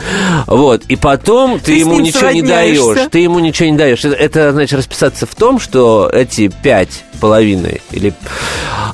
Вот. 0.48 0.84
И 0.88 0.96
потом 0.96 1.60
ты, 1.60 1.66
ты 1.66 1.74
ему 1.80 2.00
ничего 2.00 2.32
не 2.32 2.42
даешь. 2.42 3.08
Ты 3.12 3.20
ему 3.20 3.40
ничего 3.40 3.70
не 3.70 3.78
даешь. 3.78 4.04
Это, 4.04 4.16
это 4.16 4.52
значит 4.52 4.78
расписаться 4.78 5.26
в 5.26 5.36
том, 5.36 5.60
что 5.60 6.10
эти 6.12 6.50
пять 6.50 7.04
половиной 7.20 7.82
или 7.92 8.14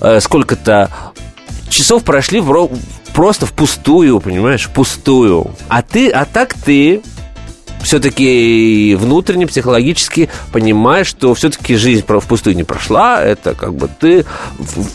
э, 0.02 0.20
сколько-то 0.20 0.90
часов 1.70 2.04
прошли 2.04 2.40
в, 2.40 2.70
просто 3.14 3.46
впустую, 3.46 4.20
понимаешь, 4.20 4.66
впустую. 4.66 5.56
А 5.70 5.82
ты, 5.82 6.10
а 6.10 6.26
так 6.26 6.54
ты 6.54 7.02
все-таки 7.84 8.96
внутренне, 9.00 9.48
психологически 9.48 10.30
понимаешь, 10.52 11.08
что 11.08 11.34
все-таки 11.34 11.76
жизнь 11.76 12.04
впустую 12.06 12.56
не 12.56 12.64
прошла, 12.64 13.22
это 13.22 13.54
как 13.54 13.74
бы 13.76 13.90
ты 14.00 14.26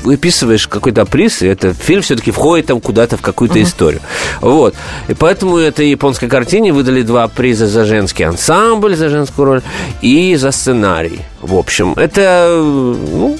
выписываешь 0.02 0.66
какой-то 0.66 1.04
приз, 1.04 1.42
и 1.42 1.46
этот 1.46 1.76
фильм 1.76 2.02
все-таки 2.02 2.30
входит 2.30 2.66
там 2.66 2.80
куда-то 2.80 3.16
в 3.16 3.20
какую-то 3.20 3.58
uh-huh. 3.58 3.62
историю. 3.62 4.00
Вот. 4.40 4.74
И 5.08 5.14
поэтому 5.14 5.56
этой 5.56 5.90
японской 5.90 6.28
картине 6.28 6.72
выдали 6.72 7.02
два 7.02 7.28
приза 7.28 7.66
за 7.66 7.84
женский 7.84 8.24
ансамбль, 8.24 8.96
за 8.96 9.08
женскую 9.08 9.46
роль, 9.46 9.62
и 10.02 10.36
за 10.36 10.50
сценарий. 10.50 11.20
В 11.40 11.54
общем, 11.56 11.92
это, 11.96 12.50
ну, 12.60 13.38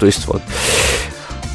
то 0.00 0.06
есть 0.06 0.26
вот. 0.26 0.42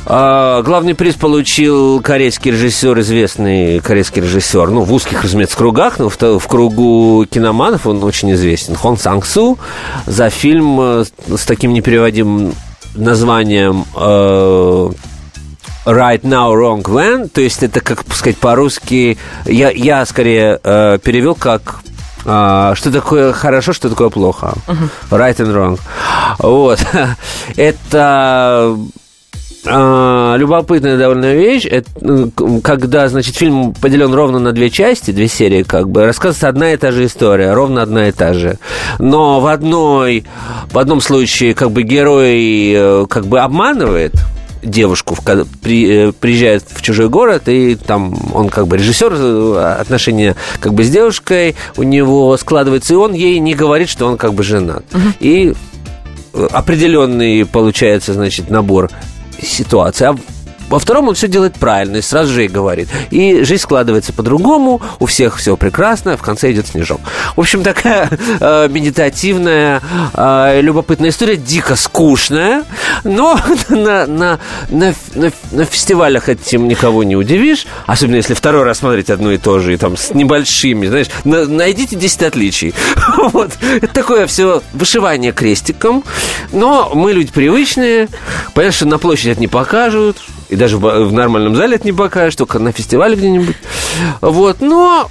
А, 0.09 0.61
главный 0.61 0.95
приз 0.95 1.15
получил 1.15 2.01
корейский 2.01 2.51
режиссер, 2.51 2.97
известный 3.01 3.81
корейский 3.81 4.21
режиссер, 4.21 4.69
ну, 4.69 4.83
в 4.83 4.93
узких, 4.93 5.21
разумеется, 5.21 5.57
кругах, 5.57 5.99
но 5.99 6.07
в, 6.07 6.17
в 6.17 6.47
кругу 6.47 7.25
киноманов 7.29 7.85
он 7.85 8.01
очень 8.05 8.31
известен. 8.31 8.75
Хон 8.75 8.97
Санг 8.97 9.25
Су 9.25 9.59
за 10.05 10.29
фильм 10.29 10.79
э, 10.79 11.03
с 11.35 11.45
таким 11.45 11.73
непереводимым 11.73 12.53
названием 12.95 13.83
э, 13.97 14.89
right 15.85 16.21
now, 16.21 16.53
wrong 16.53 16.83
when, 16.83 17.27
то 17.27 17.41
есть 17.41 17.61
это, 17.61 17.81
как 17.81 18.05
сказать, 18.13 18.37
по-русски, 18.37 19.17
я, 19.43 19.71
я 19.71 20.05
скорее 20.05 20.61
э, 20.63 20.99
перевел 21.03 21.35
как 21.35 21.81
а, 22.25 22.75
что 22.75 22.91
такое 22.91 23.31
хорошо, 23.31 23.73
что 23.73 23.89
такое 23.89 24.09
плохо. 24.09 24.53
Uh-huh. 24.67 24.89
Right 25.11 25.37
and 25.37 25.53
wrong. 25.53 25.79
Вот. 26.39 26.79
это 27.55 28.77
любопытная 29.67 30.97
довольно 30.97 31.33
вещь. 31.33 31.65
Это, 31.65 31.89
ну, 32.01 32.31
когда, 32.61 33.07
значит, 33.07 33.35
фильм 33.35 33.73
поделен 33.73 34.13
ровно 34.13 34.39
на 34.39 34.51
две 34.51 34.69
части, 34.69 35.11
две 35.11 35.27
серии, 35.27 35.63
как 35.63 35.89
бы, 35.89 36.05
рассказывается 36.05 36.47
одна 36.47 36.73
и 36.73 36.77
та 36.77 36.91
же 36.91 37.05
история, 37.05 37.53
ровно 37.53 37.81
одна 37.81 38.09
и 38.09 38.11
та 38.11 38.33
же. 38.33 38.57
Но 38.99 39.39
в 39.39 39.47
одной, 39.47 40.25
в 40.71 40.77
одном 40.77 41.01
случае, 41.01 41.53
как 41.53 41.71
бы, 41.71 41.83
герой 41.83 42.71
э, 42.73 43.05
как 43.09 43.25
бы 43.25 43.39
обманывает, 43.39 44.13
девушку, 44.63 45.15
при, 45.61 46.09
э, 46.09 46.11
приезжает 46.11 46.63
в 46.67 46.81
чужой 46.81 47.09
город, 47.09 47.47
и 47.47 47.75
там 47.75 48.15
он 48.33 48.49
как 48.49 48.67
бы 48.67 48.77
режиссер, 48.77 49.13
э, 49.15 49.77
отношения 49.79 50.35
как 50.59 50.73
бы 50.73 50.83
с 50.83 50.89
девушкой 50.89 51.55
у 51.77 51.83
него 51.83 52.35
складывается, 52.37 52.93
и 52.93 52.97
он 52.97 53.13
ей 53.13 53.39
не 53.39 53.53
говорит, 53.53 53.89
что 53.89 54.07
он 54.07 54.17
как 54.17 54.33
бы 54.33 54.43
женат. 54.43 54.83
Uh-huh. 54.91 55.13
И 55.19 55.53
определенный 56.51 57.45
получается, 57.45 58.13
значит, 58.13 58.49
набор 58.49 58.89
ситуация. 59.41 60.15
Во 60.69 60.79
втором 60.79 61.07
он 61.07 61.15
все 61.15 61.27
делает 61.27 61.55
правильно 61.55 61.97
и 61.97 62.01
сразу 62.01 62.33
же 62.33 62.45
и 62.45 62.47
говорит. 62.47 62.89
И 63.09 63.43
жизнь 63.43 63.63
складывается 63.63 64.13
по-другому, 64.13 64.81
у 64.99 65.05
всех 65.05 65.37
все 65.37 65.55
прекрасно, 65.55 66.17
в 66.17 66.21
конце 66.21 66.51
идет 66.51 66.67
снежок. 66.67 66.99
В 67.35 67.39
общем, 67.39 67.63
такая 67.63 68.09
э, 68.39 68.67
медитативная, 68.69 69.81
э, 70.13 70.61
любопытная 70.61 71.09
история, 71.09 71.37
дико 71.37 71.75
скучная, 71.75 72.63
Но 73.03 73.39
на, 73.69 74.05
на, 74.05 74.39
на, 74.69 74.93
на, 75.15 75.31
на 75.51 75.65
фестивалях 75.65 76.29
этим 76.29 76.67
никого 76.67 77.03
не 77.03 77.15
удивишь, 77.15 77.65
особенно 77.85 78.17
если 78.17 78.33
второй 78.33 78.63
раз 78.63 78.79
смотреть 78.79 79.09
одно 79.09 79.31
и 79.31 79.37
то 79.37 79.59
же, 79.59 79.73
и 79.73 79.77
там 79.77 79.95
с 79.95 80.13
небольшими, 80.13 80.87
знаешь, 80.87 81.07
на, 81.23 81.45
найдите 81.45 81.95
10 81.95 82.23
отличий. 82.23 82.73
Вот. 83.33 83.51
Это 83.81 83.93
такое 83.93 84.27
все 84.27 84.61
вышивание 84.73 85.31
крестиком, 85.31 86.03
но 86.51 86.91
мы 86.93 87.13
люди 87.13 87.31
привычные, 87.31 88.07
понятно, 88.53 88.75
что 88.75 88.85
на 88.85 88.97
площади 88.99 89.31
это 89.31 89.41
не 89.41 89.47
покажут, 89.47 90.17
и 90.49 90.55
даже 90.55 90.77
в 90.77 91.11
нормальном 91.11 91.55
зале 91.55 91.75
это 91.75 91.85
не 91.85 91.93
покажешь, 91.93 92.35
только 92.35 92.59
на 92.59 92.71
фестивале 92.71 93.15
где-нибудь. 93.15 93.55
Вот, 94.21 94.61
но 94.61 95.09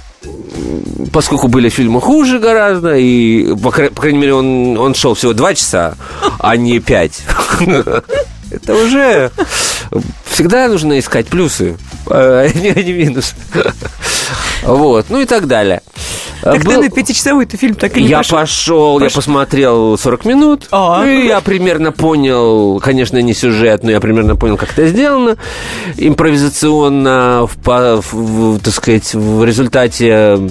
поскольку 1.11 1.47
были 1.47 1.69
фильмы 1.69 2.01
хуже 2.01 2.39
гораздо, 2.39 2.95
и, 2.95 3.55
по 3.55 3.71
крайней 3.71 4.17
мере, 4.17 4.33
он, 4.33 4.77
он 4.77 4.95
шел 4.95 5.13
всего 5.13 5.33
два 5.33 5.53
часа, 5.53 5.95
а 6.39 6.57
не 6.57 6.79
пять. 6.79 7.23
Это 8.51 8.75
уже 8.75 9.31
всегда 10.25 10.67
нужно 10.67 10.99
искать 10.99 11.27
плюсы, 11.27 11.77
а 12.09 12.47
не, 12.47 12.69
а 12.69 12.81
не 12.81 12.93
минусы. 12.93 13.35
Вот, 14.63 15.05
ну 15.09 15.21
и 15.21 15.25
так 15.25 15.47
далее. 15.47 15.81
Так 16.41 16.63
Был... 16.63 16.73
ты 16.73 16.77
на 16.77 16.89
пятичасовой-то 16.89 17.57
фильм 17.57 17.75
так 17.75 17.97
и 17.97 18.01
не 18.01 18.07
Я 18.07 18.17
пошел, 18.19 18.37
пошел, 18.37 18.99
я 18.99 19.09
посмотрел 19.09 19.97
40 19.97 20.25
минут. 20.25 20.67
А, 20.71 21.03
и 21.05 21.27
я 21.27 21.41
примерно 21.41 21.91
понял, 21.91 22.79
конечно, 22.79 23.21
не 23.21 23.33
сюжет, 23.33 23.83
но 23.83 23.91
я 23.91 23.99
примерно 23.99 24.35
понял, 24.35 24.57
как 24.57 24.71
это 24.71 24.87
сделано. 24.87 25.37
Импровизационно, 25.97 27.47
в, 27.47 27.57
в, 27.65 28.13
в, 28.13 28.59
так 28.59 28.73
сказать, 28.73 29.13
в 29.13 29.43
результате 29.43 30.49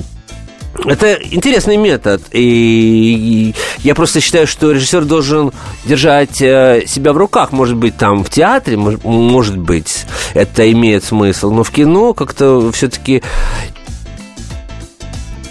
это 0.85 1.15
интересный 1.15 1.77
метод, 1.77 2.23
и 2.33 3.55
я 3.79 3.95
просто 3.95 4.21
считаю, 4.21 4.47
что 4.47 4.73
режиссер 4.73 5.05
должен 5.05 5.53
держать 5.85 6.41
э, 6.41 6.85
себя 6.87 7.13
в 7.13 7.17
руках. 7.17 7.53
Может 7.53 7.77
быть, 7.77 7.97
там 7.97 8.25
в 8.25 8.31
театре, 8.31 8.77
может 8.77 9.57
быть, 9.57 10.05
это 10.35 10.71
имеет 10.71 11.05
смысл, 11.05 11.51
но 11.51 11.63
в 11.63 11.71
кино 11.71 12.15
как-то 12.15 12.71
все-таки 12.73 13.23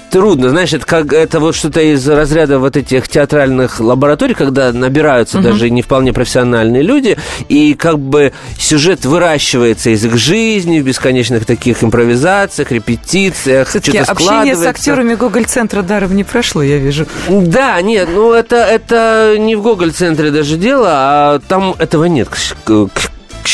трудно. 0.09 0.49
Знаешь, 0.49 0.73
это 0.73 0.85
как 0.85 1.13
это 1.13 1.39
вот 1.39 1.55
что-то 1.55 1.81
из 1.81 2.07
разряда 2.07 2.59
вот 2.59 2.77
этих 2.77 3.07
театральных 3.07 3.79
лабораторий, 3.79 4.33
когда 4.33 4.71
набираются 4.71 5.39
угу. 5.39 5.47
даже 5.47 5.69
не 5.69 5.81
вполне 5.81 6.13
профессиональные 6.13 6.83
люди, 6.83 7.17
и 7.49 7.73
как 7.73 7.99
бы 7.99 8.33
сюжет 8.57 9.05
выращивается 9.05 9.89
из 9.89 10.05
их 10.05 10.17
жизни 10.17 10.79
в 10.79 10.85
бесконечных 10.85 11.45
таких 11.45 11.83
импровизациях, 11.83 12.71
репетициях. 12.71 13.69
Все-таки 13.69 13.97
общение 13.97 14.55
с 14.55 14.65
актерами 14.65 15.15
Гоголь-центра 15.15 15.81
даром 15.81 16.15
не 16.15 16.23
прошло, 16.23 16.61
я 16.61 16.77
вижу. 16.77 17.05
Да, 17.29 17.81
нет, 17.81 18.09
ну 18.13 18.33
это, 18.33 18.57
это 18.57 19.35
не 19.37 19.55
в 19.55 19.61
Гоголь-центре 19.61 20.31
даже 20.31 20.57
дело, 20.57 20.87
а 20.89 21.39
там 21.47 21.75
этого 21.79 22.05
нет, 22.05 22.29
к, 22.29 22.35
к 22.65 22.89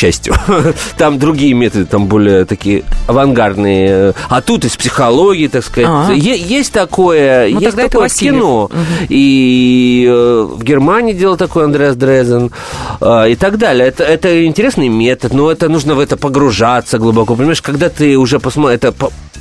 счастью. 0.02 0.34
Там 0.98 1.20
другие 1.20 1.54
методы, 1.54 1.86
там 1.86 2.08
более 2.08 2.46
такие 2.46 2.84
авангардные. 3.08 4.14
А 4.30 4.42
тут 4.42 4.66
из 4.66 4.76
психологии, 4.76 5.48
так 5.48 5.64
сказать. 5.64 5.90
А-а. 5.90 6.14
Есть 6.14 6.74
такое, 6.74 7.50
ну, 7.50 7.60
есть 7.60 7.78
такое 7.78 8.10
в 8.10 8.14
кино. 8.14 8.64
Угу. 8.64 8.74
И 9.10 10.08
э, 10.10 10.48
в 10.50 10.64
Германии 10.64 11.14
делал 11.14 11.38
такой 11.38 11.66
Андреас 11.66 11.96
Дрезен 11.96 12.52
э, 13.00 13.32
и 13.32 13.36
так 13.36 13.58
далее. 13.58 13.88
Это, 13.88 14.04
это 14.04 14.46
интересный 14.46 14.90
метод, 14.90 15.34
но 15.34 15.52
это 15.52 15.70
нужно 15.70 15.94
в 15.94 16.00
это 16.00 16.18
погружаться 16.18 16.98
глубоко. 16.98 17.36
Понимаешь, 17.36 17.62
когда 17.62 17.90
ты 17.90 18.18
уже 18.18 18.40
посмотришь, 18.40 18.78
это 18.78 18.94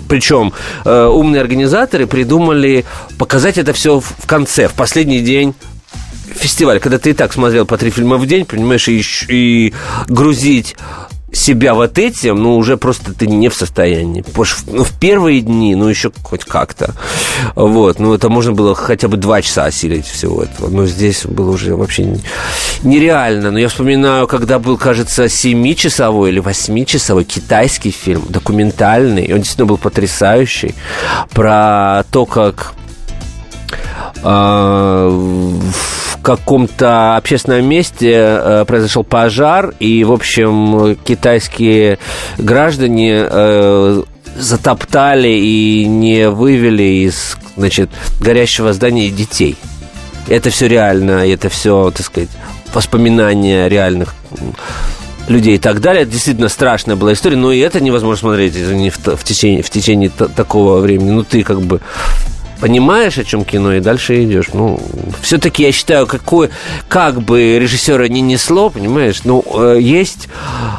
причем 0.08 0.52
э, 0.84 1.06
умные 1.06 1.40
организаторы 1.40 2.06
придумали 2.06 2.84
показать 3.16 3.58
это 3.58 3.72
все 3.72 4.00
в 4.00 4.26
конце, 4.26 4.68
в 4.68 4.74
последний 4.74 5.20
день 5.20 5.54
фестиваль, 6.34 6.80
когда 6.80 6.98
ты 6.98 7.10
и 7.10 7.12
так 7.12 7.32
смотрел 7.32 7.66
по 7.66 7.76
три 7.76 7.90
фильма 7.90 8.16
в 8.16 8.26
день, 8.26 8.44
понимаешь, 8.44 8.88
и, 8.88 9.02
и 9.28 9.74
грузить 10.08 10.76
себя 11.32 11.74
вот 11.74 11.98
этим, 11.98 12.42
ну, 12.42 12.56
уже 12.56 12.76
просто 12.76 13.14
ты 13.14 13.26
не 13.26 13.48
в 13.48 13.54
состоянии. 13.54 14.24
Ну, 14.66 14.84
в 14.84 14.92
первые 14.98 15.40
дни, 15.40 15.74
ну, 15.74 15.88
еще 15.88 16.10
хоть 16.22 16.44
как-то. 16.44 16.94
Вот, 17.54 17.98
ну, 17.98 18.14
это 18.14 18.28
можно 18.28 18.52
было 18.52 18.74
хотя 18.74 19.08
бы 19.08 19.16
два 19.16 19.40
часа 19.42 19.64
осилить 19.66 20.06
всего 20.06 20.42
этого. 20.42 20.68
Но 20.68 20.86
здесь 20.86 21.24
было 21.24 21.50
уже 21.50 21.76
вообще 21.76 22.18
нереально. 22.82 23.50
Но 23.50 23.58
я 23.58 23.68
вспоминаю, 23.68 24.26
когда 24.26 24.58
был, 24.58 24.76
кажется, 24.76 25.28
семичасовой 25.28 26.30
или 26.30 26.40
восьмичасовой 26.40 27.24
китайский 27.24 27.90
фильм, 27.90 28.24
документальный, 28.28 29.32
он 29.32 29.38
действительно 29.38 29.66
был 29.66 29.78
потрясающий, 29.78 30.74
про 31.30 32.04
то, 32.10 32.26
как 32.26 32.74
в 34.22 36.09
каком-то 36.22 37.16
общественном 37.16 37.64
месте 37.64 38.12
э, 38.14 38.64
произошел 38.66 39.04
пожар, 39.04 39.74
и, 39.80 40.04
в 40.04 40.12
общем, 40.12 40.96
китайские 41.04 41.98
граждане 42.38 43.26
э, 43.28 44.02
затоптали 44.36 45.28
и 45.28 45.86
не 45.86 46.28
вывели 46.28 47.04
из, 47.06 47.36
значит, 47.56 47.90
горящего 48.20 48.72
здания 48.72 49.10
детей. 49.10 49.56
Это 50.28 50.50
все 50.50 50.68
реально, 50.68 51.26
это 51.26 51.48
все, 51.48 51.90
так 51.90 52.06
сказать, 52.06 52.30
воспоминания 52.72 53.68
реальных 53.68 54.14
людей 55.28 55.56
и 55.56 55.58
так 55.58 55.80
далее. 55.80 56.02
Это 56.02 56.12
действительно 56.12 56.48
страшная 56.48 56.96
была 56.96 57.12
история, 57.12 57.36
но 57.36 57.52
и 57.52 57.58
это 57.58 57.80
невозможно 57.80 58.20
смотреть 58.20 58.56
извини, 58.56 58.90
в, 58.90 58.98
в 58.98 59.24
течение, 59.24 59.62
в 59.62 59.70
течение 59.70 60.10
такого 60.10 60.80
времени. 60.80 61.10
Ну, 61.10 61.24
ты 61.24 61.42
как 61.42 61.62
бы 61.62 61.80
понимаешь, 62.60 63.18
о 63.18 63.24
чем 63.24 63.44
кино, 63.44 63.74
и 63.74 63.80
дальше 63.80 64.22
идешь. 64.24 64.48
Ну, 64.52 64.80
все-таки 65.22 65.62
я 65.62 65.72
считаю, 65.72 66.06
какой, 66.06 66.50
как 66.88 67.22
бы 67.22 67.58
режиссера 67.58 68.06
не 68.08 68.20
несло, 68.20 68.70
понимаешь, 68.70 69.22
ну, 69.24 69.44
э, 69.54 69.78
есть 69.80 70.28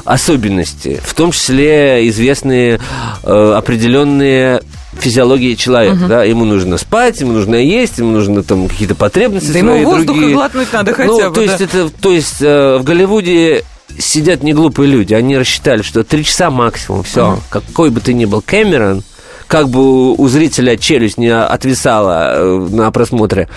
особенности, 0.06 1.02
в 1.04 1.14
том 1.14 1.32
числе 1.32 2.08
известные 2.08 2.80
э, 3.24 3.54
определенные 3.58 4.62
физиологии 4.94 5.56
человека, 5.56 5.96
угу. 5.96 6.08
да, 6.08 6.24
ему 6.24 6.46
нужно 6.46 6.78
спать, 6.78 7.22
ему 7.22 7.32
нужно 7.34 7.56
есть, 7.56 7.98
ему 7.98 8.12
нужно 8.12 8.44
там 8.44 8.68
какие-то 8.68 8.96
потребности 8.96 9.48
да 9.48 9.60
свои 9.60 9.82
ему 9.82 9.92
воздуха 9.92 10.06
другие. 10.06 10.34
глотнуть 10.34 10.74
надо 10.74 10.94
хотя 10.94 11.08
ну, 11.08 11.30
бы, 11.30 11.36
то 11.36 11.42
есть 11.42 11.58
да. 11.58 11.64
это, 11.64 11.90
то 11.90 12.12
есть 12.12 12.42
э, 12.42 12.78
в 12.78 12.84
Голливуде 12.84 13.64
сидят 13.98 14.44
не 14.44 14.54
глупые 14.54 14.90
люди, 14.90 15.14
они 15.14 15.38
рассчитали, 15.38 15.82
что 15.82 16.04
три 16.04 16.26
часа 16.26 16.50
максимум, 16.52 17.04
все, 17.04 17.34
угу. 17.34 17.42
какой 17.50 17.90
бы 17.90 18.02
ты 18.02 18.14
ни 18.14 18.26
был 18.26 18.42
Кэмерон, 18.42 19.04
как 19.52 19.68
бы 19.68 20.14
у 20.14 20.28
зрителя 20.30 20.78
челюсть 20.78 21.18
не 21.18 21.28
отвисала 21.28 22.36
э, 22.36 22.68
на 22.72 22.90
просмотре 22.90 23.50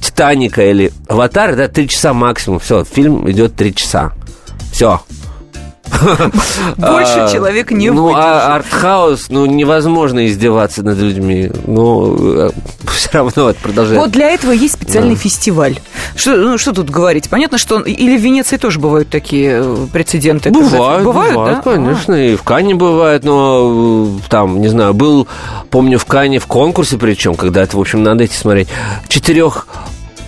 Титаника 0.00 0.64
или 0.64 0.90
Аватар, 1.06 1.54
да, 1.54 1.68
три 1.68 1.86
часа 1.86 2.14
максимум. 2.14 2.60
Все, 2.60 2.82
фильм 2.82 3.30
идет 3.30 3.54
три 3.54 3.74
часа. 3.74 4.12
Все. 4.72 5.02
Больше 6.76 7.20
а, 7.20 7.28
человек 7.32 7.70
не 7.70 7.90
Ну, 7.90 8.12
а 8.14 8.54
артхаус, 8.56 9.28
ну, 9.28 9.46
невозможно 9.46 10.26
издеваться 10.26 10.82
над 10.82 10.98
людьми. 10.98 11.50
Ну, 11.66 12.50
все 12.86 13.08
равно 13.12 13.50
это 13.50 13.60
продолжает. 13.60 14.00
Вот 14.00 14.10
для 14.10 14.30
этого 14.30 14.52
есть 14.52 14.74
специальный 14.74 15.14
фестиваль. 15.14 15.78
Что, 16.16 16.36
ну, 16.36 16.58
что 16.58 16.72
тут 16.72 16.90
говорить? 16.90 17.28
Понятно, 17.28 17.58
что... 17.58 17.80
Или 17.80 18.16
в 18.16 18.20
Венеции 18.20 18.56
тоже 18.56 18.78
бывают 18.78 19.08
такие 19.08 19.62
э, 19.62 19.86
прецеденты? 19.92 20.50
Бывают, 20.50 21.04
бывают, 21.04 21.34
бывают 21.34 21.64
да? 21.64 21.72
конечно. 21.72 22.12
И 22.12 22.36
в 22.36 22.42
Кане 22.42 22.74
бывает, 22.74 23.24
но 23.24 24.18
э, 24.18 24.28
там, 24.28 24.60
не 24.60 24.68
знаю, 24.68 24.94
был, 24.94 25.28
помню, 25.70 25.98
в 25.98 26.04
Кане 26.04 26.38
в 26.38 26.46
конкурсе 26.46 26.98
причем, 26.98 27.34
когда 27.34 27.62
это, 27.62 27.76
в 27.76 27.80
общем, 27.80 28.02
надо 28.02 28.26
идти 28.26 28.36
смотреть, 28.36 28.68
четырех 29.08 29.66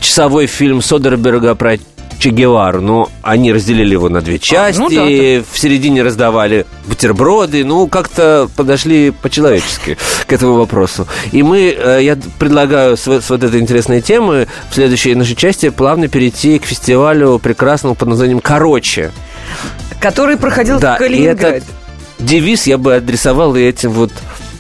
часовой 0.01 0.47
фильм 0.47 0.83
Содерберга 0.83 1.55
про 1.55 1.77
Че 2.19 2.31
Гевару, 2.31 2.81
но 2.81 3.11
они 3.23 3.53
разделили 3.53 3.93
его 3.93 4.09
на 4.09 4.21
две 4.21 4.39
части, 4.39 4.79
а, 4.79 4.83
ну, 4.83 4.89
да, 4.89 5.45
в 5.53 5.59
середине 5.59 6.03
раздавали 6.03 6.67
бутерброды, 6.87 7.65
ну, 7.65 7.87
как-то 7.89 8.49
подошли 8.57 9.11
по-человечески 9.11 9.99
к 10.27 10.33
этому 10.33 10.55
вопросу. 10.55 11.07
И 11.33 11.43
мы, 11.43 11.75
э, 11.77 12.01
я 12.03 12.17
предлагаю 12.39 12.97
с, 12.97 13.07
с 13.07 13.31
вот 13.31 13.43
этой 13.43 13.61
интересной 13.61 14.01
темы 14.01 14.49
в 14.71 14.75
следующей 14.75 15.15
нашей 15.15 15.37
части 15.37 15.71
плавно 15.71 16.09
перейти 16.09 16.59
к 16.59 16.65
фестивалю 16.65 17.39
прекрасному 17.39 17.95
под 17.95 18.09
названием 18.09 18.41
«Короче». 18.41 19.11
Который 20.01 20.37
проходил 20.37 20.79
да, 20.79 20.97
в 20.97 20.99
Калининграде. 20.99 21.63
Девиз 22.19 22.67
я 22.67 22.79
бы 22.79 22.95
адресовал 22.95 23.57
и 23.57 23.63
этим 23.63 23.91
вот 23.91 24.13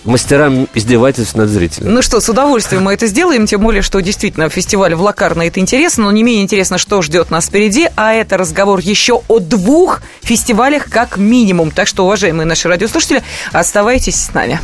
мастерам 0.04 0.68
издевательств 0.74 1.34
над 1.34 1.48
зрителем. 1.48 1.94
Ну 1.94 2.02
что, 2.02 2.20
с 2.20 2.28
удовольствием 2.28 2.84
мы 2.84 2.94
это 2.94 3.06
сделаем, 3.06 3.46
тем 3.46 3.60
более, 3.60 3.82
что 3.82 4.00
действительно 4.00 4.48
фестиваль 4.48 4.94
в 4.94 5.02
Лакарно 5.02 5.42
это 5.42 5.60
интересно, 5.60 6.04
но 6.04 6.12
не 6.12 6.22
менее 6.22 6.42
интересно, 6.42 6.78
что 6.78 7.02
ждет 7.02 7.30
нас 7.30 7.46
впереди, 7.46 7.88
а 7.96 8.12
это 8.12 8.36
разговор 8.36 8.80
еще 8.80 9.22
о 9.28 9.38
двух 9.38 10.02
фестивалях 10.22 10.88
как 10.90 11.16
минимум. 11.16 11.70
Так 11.70 11.86
что, 11.86 12.04
уважаемые 12.04 12.46
наши 12.46 12.68
радиослушатели, 12.68 13.22
оставайтесь 13.52 14.16
с 14.16 14.34
нами. 14.34 14.60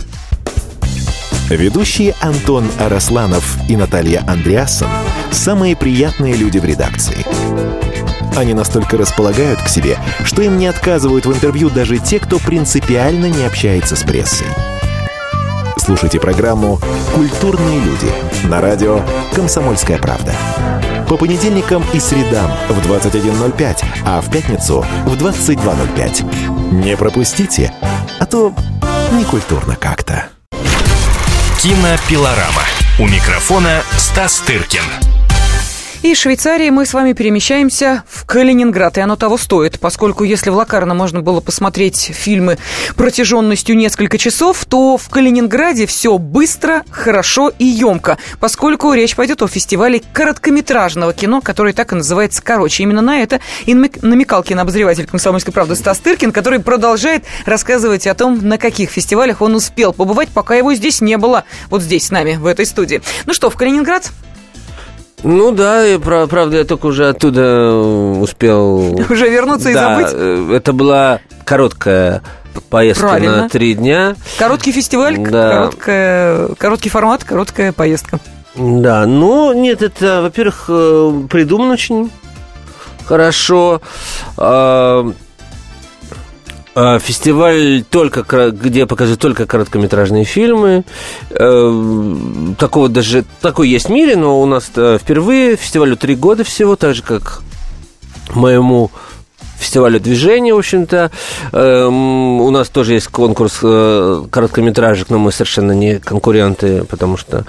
Ведущие 1.48 2.14
Антон 2.20 2.70
Арасланов 2.78 3.56
и 3.68 3.76
Наталья 3.76 4.22
Андреасон– 4.26 4.88
самые 5.32 5.74
приятные 5.74 6.34
люди 6.34 6.58
в 6.58 6.64
редакции. 6.64 7.26
Они 8.36 8.54
настолько 8.54 8.96
располагают 8.96 9.60
к 9.60 9.68
себе, 9.68 9.98
что 10.24 10.42
им 10.42 10.58
не 10.58 10.68
отказывают 10.68 11.26
в 11.26 11.32
интервью 11.32 11.68
даже 11.68 11.98
те, 11.98 12.20
кто 12.20 12.38
принципиально 12.38 13.26
не 13.26 13.44
общается 13.44 13.96
с 13.96 14.02
прессой. 14.04 14.46
Слушайте 15.80 16.20
программу 16.20 16.78
«Культурные 17.14 17.80
люди» 17.80 18.12
на 18.44 18.60
радио 18.60 19.00
«Комсомольская 19.34 19.96
правда». 19.96 20.34
По 21.08 21.16
понедельникам 21.16 21.82
и 21.94 21.98
средам 21.98 22.50
в 22.68 22.78
21.05, 22.86 23.84
а 24.04 24.20
в 24.20 24.30
пятницу 24.30 24.84
в 25.06 25.14
22.05. 25.14 26.74
Не 26.84 26.98
пропустите, 26.98 27.72
а 28.18 28.26
то 28.26 28.52
некультурно 29.12 29.74
как-то. 29.74 30.26
Кинопилорама. 31.62 32.62
У 32.98 33.08
микрофона 33.08 33.80
Стас 33.96 34.38
Тыркин. 34.40 35.19
Из 36.02 36.16
Швейцарии 36.16 36.70
мы 36.70 36.86
с 36.86 36.94
вами 36.94 37.12
перемещаемся 37.12 38.04
в 38.08 38.24
Калининград, 38.24 38.96
и 38.96 39.02
оно 39.02 39.16
того 39.16 39.36
стоит, 39.36 39.78
поскольку 39.78 40.24
если 40.24 40.48
в 40.48 40.54
Лакарно 40.54 40.94
можно 40.94 41.20
было 41.20 41.40
посмотреть 41.40 42.12
фильмы 42.14 42.56
протяженностью 42.96 43.76
несколько 43.76 44.16
часов, 44.16 44.64
то 44.64 44.96
в 44.96 45.10
Калининграде 45.10 45.86
все 45.86 46.16
быстро, 46.16 46.84
хорошо 46.90 47.52
и 47.58 47.66
емко, 47.66 48.16
поскольку 48.40 48.94
речь 48.94 49.14
пойдет 49.14 49.42
о 49.42 49.46
фестивале 49.46 50.00
короткометражного 50.14 51.12
кино, 51.12 51.42
который 51.42 51.74
так 51.74 51.92
и 51.92 51.96
называется 51.96 52.40
«Короче». 52.42 52.82
Именно 52.82 53.02
на 53.02 53.20
это 53.20 53.40
и 53.66 53.74
намекал 53.74 54.42
кинообозреватель 54.42 55.06
«Комсомольской 55.06 55.52
правды» 55.52 55.76
Стас 55.76 55.98
Тыркин, 55.98 56.32
который 56.32 56.60
продолжает 56.60 57.24
рассказывать 57.44 58.06
о 58.06 58.14
том, 58.14 58.48
на 58.48 58.56
каких 58.56 58.88
фестивалях 58.88 59.42
он 59.42 59.54
успел 59.54 59.92
побывать, 59.92 60.30
пока 60.30 60.54
его 60.54 60.72
здесь 60.72 61.02
не 61.02 61.18
было, 61.18 61.44
вот 61.68 61.82
здесь 61.82 62.06
с 62.06 62.10
нами, 62.10 62.36
в 62.36 62.46
этой 62.46 62.64
студии. 62.64 63.02
Ну 63.26 63.34
что, 63.34 63.50
в 63.50 63.56
Калининград? 63.56 64.10
Ну 65.22 65.52
да, 65.52 65.86
и, 65.86 65.98
правда, 65.98 66.58
я 66.58 66.64
только 66.64 66.86
уже 66.86 67.08
оттуда 67.08 67.40
э, 67.42 68.18
успел... 68.20 68.98
Уже 69.10 69.28
вернуться 69.28 69.64
да, 69.64 69.70
и 69.70 69.74
забыть? 69.74 70.14
Э, 70.14 70.52
это 70.56 70.72
была 70.72 71.20
короткая 71.44 72.22
поездка 72.70 73.08
Правильно. 73.08 73.42
на 73.42 73.48
три 73.48 73.74
дня. 73.74 74.16
Короткий 74.38 74.72
фестиваль, 74.72 75.18
Да. 75.18 75.50
короткая, 75.50 76.48
короткий 76.56 76.88
формат, 76.88 77.24
короткая 77.24 77.72
поездка. 77.72 78.18
Да, 78.56 79.06
ну, 79.06 79.52
нет, 79.52 79.82
это, 79.82 80.22
во-первых, 80.22 80.64
э, 80.68 81.22
придумано 81.28 81.74
очень 81.74 82.10
хорошо. 83.04 83.80
А, 86.82 86.98
Фестиваль 86.98 87.84
только, 87.90 88.22
где 88.52 88.86
показывают 88.86 89.20
только 89.20 89.44
короткометражные 89.44 90.24
фильмы. 90.24 90.84
Э, 91.28 92.54
Такого 92.58 92.88
даже... 92.88 93.26
Такой 93.42 93.68
есть 93.68 93.88
в 93.88 93.90
мире, 93.90 94.16
но 94.16 94.40
у 94.40 94.46
нас 94.46 94.70
э, 94.74 94.96
впервые 94.98 95.56
фестивалю 95.56 95.98
три 95.98 96.14
года 96.14 96.42
всего, 96.42 96.76
так 96.76 96.94
же, 96.94 97.02
как 97.02 97.42
моему 98.30 98.90
фестивалю 99.58 100.00
движения, 100.00 100.54
в 100.54 100.58
общем-то. 100.58 101.10
Эм, 101.52 102.40
У 102.40 102.50
нас 102.50 102.70
тоже 102.70 102.94
есть 102.94 103.08
конкурс 103.08 103.58
э, 103.62 104.24
короткометражек, 104.30 105.10
но 105.10 105.18
мы 105.18 105.32
совершенно 105.32 105.72
не 105.72 105.98
конкуренты, 105.98 106.84
потому 106.84 107.18
что 107.18 107.44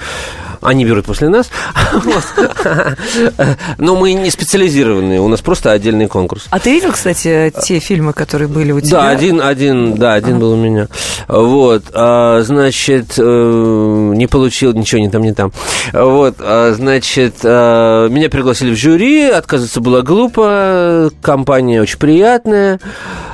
они 0.61 0.85
берут 0.85 1.05
после 1.05 1.29
нас. 1.29 1.49
Но 3.77 3.95
мы 3.95 4.13
не 4.13 4.29
специализированные, 4.29 5.19
у 5.19 5.27
нас 5.27 5.41
просто 5.41 5.71
отдельный 5.71 6.07
конкурс. 6.07 6.47
А 6.49 6.59
ты 6.59 6.71
видел, 6.71 6.91
кстати, 6.91 7.51
те 7.63 7.79
фильмы, 7.79 8.13
которые 8.13 8.47
были 8.47 8.71
у 8.71 8.79
тебя? 8.79 9.01
Да, 9.01 9.09
один, 9.09 9.41
один, 9.41 9.95
да, 9.95 10.13
один 10.13 10.39
был 10.39 10.53
у 10.53 10.55
меня. 10.55 10.87
Вот, 11.27 11.85
а, 11.93 12.41
значит, 12.43 13.13
э, 13.17 14.11
не 14.15 14.27
получил 14.27 14.73
ничего, 14.73 15.01
не 15.01 15.09
там, 15.09 15.23
не 15.23 15.33
там. 15.33 15.51
Вот, 15.93 16.35
а, 16.39 16.73
значит, 16.73 17.35
а, 17.43 18.07
меня 18.07 18.29
пригласили 18.29 18.71
в 18.73 18.77
жюри, 18.77 19.29
отказываться 19.29 19.81
было 19.81 20.01
глупо, 20.01 21.11
компания 21.21 21.81
очень 21.81 21.97
приятная, 21.99 22.79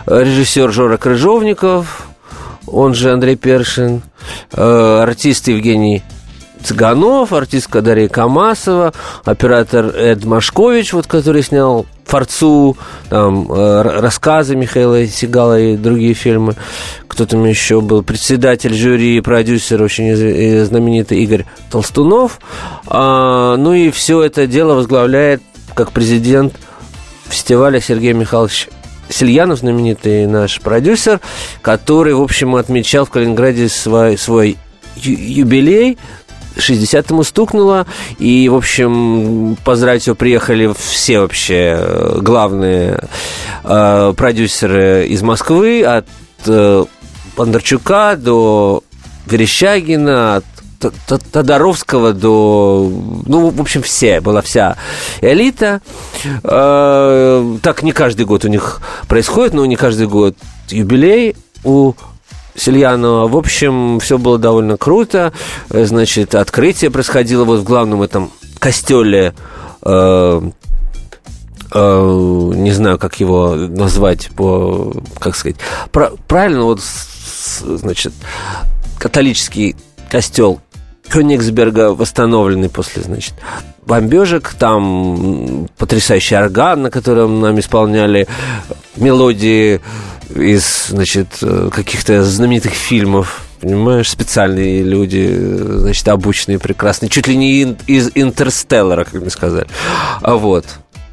режиссер 0.05 0.71
Жора 0.71 0.97
Крыжовников, 0.97 2.07
он 2.67 2.93
же 2.93 3.11
Андрей 3.11 3.35
Першин, 3.35 4.01
э, 4.53 4.99
артист 5.01 5.47
Евгений 5.47 6.03
Цыганов, 6.63 7.33
артистка 7.33 7.81
Дарья 7.81 8.07
Камасова, 8.07 8.93
оператор 9.25 9.85
Эд 9.87 10.25
Машкович, 10.25 10.93
вот, 10.93 11.07
который 11.07 11.43
снял 11.43 11.85
«Форцу», 12.05 12.77
там, 13.09 13.51
э, 13.51 13.81
рассказы 13.99 14.55
Михаила 14.55 15.05
Сигала 15.07 15.59
и 15.59 15.77
другие 15.77 16.13
фильмы. 16.13 16.55
Кто 17.07 17.25
там 17.25 17.45
еще 17.45 17.81
был? 17.81 18.03
Председатель 18.03 18.73
жюри, 18.73 19.19
продюсер 19.21 19.81
очень 19.81 20.09
э, 20.09 20.65
знаменитый 20.65 21.19
Игорь 21.23 21.45
Толстунов. 21.71 22.39
А, 22.87 23.57
ну 23.57 23.73
и 23.73 23.91
все 23.91 24.21
это 24.21 24.47
дело 24.47 24.75
возглавляет 24.75 25.41
как 25.73 25.91
президент 25.91 26.55
фестиваля 27.29 27.81
Сергей 27.81 28.13
Михайлович 28.13 28.69
Сильянов, 29.09 29.59
знаменитый 29.59 30.27
наш 30.27 30.59
продюсер, 30.59 31.19
который, 31.61 32.13
в 32.13 32.21
общем, 32.21 32.55
отмечал 32.55 33.05
в 33.05 33.09
Калининграде 33.09 33.69
свой, 33.69 34.17
свой 34.17 34.57
юбилей, 34.95 35.97
60 36.59 37.09
ему 37.09 37.23
стукнуло, 37.23 37.85
и, 38.19 38.49
в 38.49 38.55
общем, 38.55 39.57
поздравить 39.63 40.07
его 40.07 40.15
приехали 40.15 40.73
все 40.77 41.19
вообще 41.19 41.77
э, 41.79 42.19
главные 42.21 42.99
э, 43.63 44.13
продюсеры 44.15 45.07
из 45.07 45.21
Москвы, 45.21 45.83
от 45.83 46.07
э, 46.45 46.85
Бондарчука 47.35 48.15
до 48.15 48.83
Верещагина, 49.25 50.37
от 50.37 50.45
Тодоровского 51.31 52.13
до... 52.13 52.91
Ну, 53.25 53.49
в 53.49 53.61
общем, 53.61 53.81
все, 53.81 54.21
была 54.21 54.41
вся 54.41 54.77
элита. 55.21 55.81
Э, 56.43 57.57
Так 57.61 57.83
не 57.83 57.91
каждый 57.91 58.25
год 58.25 58.45
у 58.45 58.47
них 58.47 58.81
происходит, 59.07 59.53
но 59.53 59.65
не 59.65 59.75
каждый 59.75 60.07
год 60.07 60.35
юбилей 60.69 61.35
у 61.63 61.93
Сильянова. 62.57 63.27
В 63.27 63.37
общем, 63.37 63.99
все 63.99 64.17
было 64.17 64.37
довольно 64.37 64.75
круто. 64.77 65.31
Э, 65.69 65.85
Значит, 65.85 66.35
открытие 66.35 66.91
происходило 66.91 67.45
вот 67.45 67.59
в 67.59 67.63
главном 67.63 68.01
этом 68.01 68.31
костеле 68.59 69.33
э, 69.83 70.41
э, 71.73 72.51
не 72.55 72.71
знаю, 72.71 72.97
как 72.97 73.19
его 73.19 73.55
назвать 73.55 74.29
по, 74.35 74.91
как 75.19 75.35
сказать, 75.35 75.57
Пра- 75.91 76.11
правильно, 76.27 76.63
вот, 76.63 76.81
значит, 77.61 78.13
католический 78.99 79.75
костел 80.09 80.59
Кёнигсберга 81.09 81.93
восстановленный 81.93 82.69
после, 82.69 83.01
значит, 83.03 83.33
бомбежек. 83.85 84.53
Там 84.59 85.67
потрясающий 85.77 86.35
орган, 86.35 86.81
на 86.81 86.91
котором 86.91 87.39
нам 87.39 87.59
исполняли 87.59 88.27
мелодии 88.97 89.79
из, 90.35 90.87
значит, 90.87 91.27
э, 91.41 91.69
каких-то 91.73 92.23
знаменитых 92.23 92.73
фильмов. 92.73 93.41
Понимаешь, 93.61 94.09
специальные 94.09 94.83
люди, 94.83 95.27
э, 95.29 95.77
значит, 95.79 96.07
обученные, 96.07 96.59
прекрасные. 96.59 97.09
Чуть 97.09 97.27
ли 97.27 97.35
не 97.35 97.75
из 97.87 98.11
«Интерстеллара», 98.15 99.03
как 99.03 99.21
мне 99.21 99.29
сказали. 99.29 99.67
А 100.21 100.35
вот. 100.35 100.65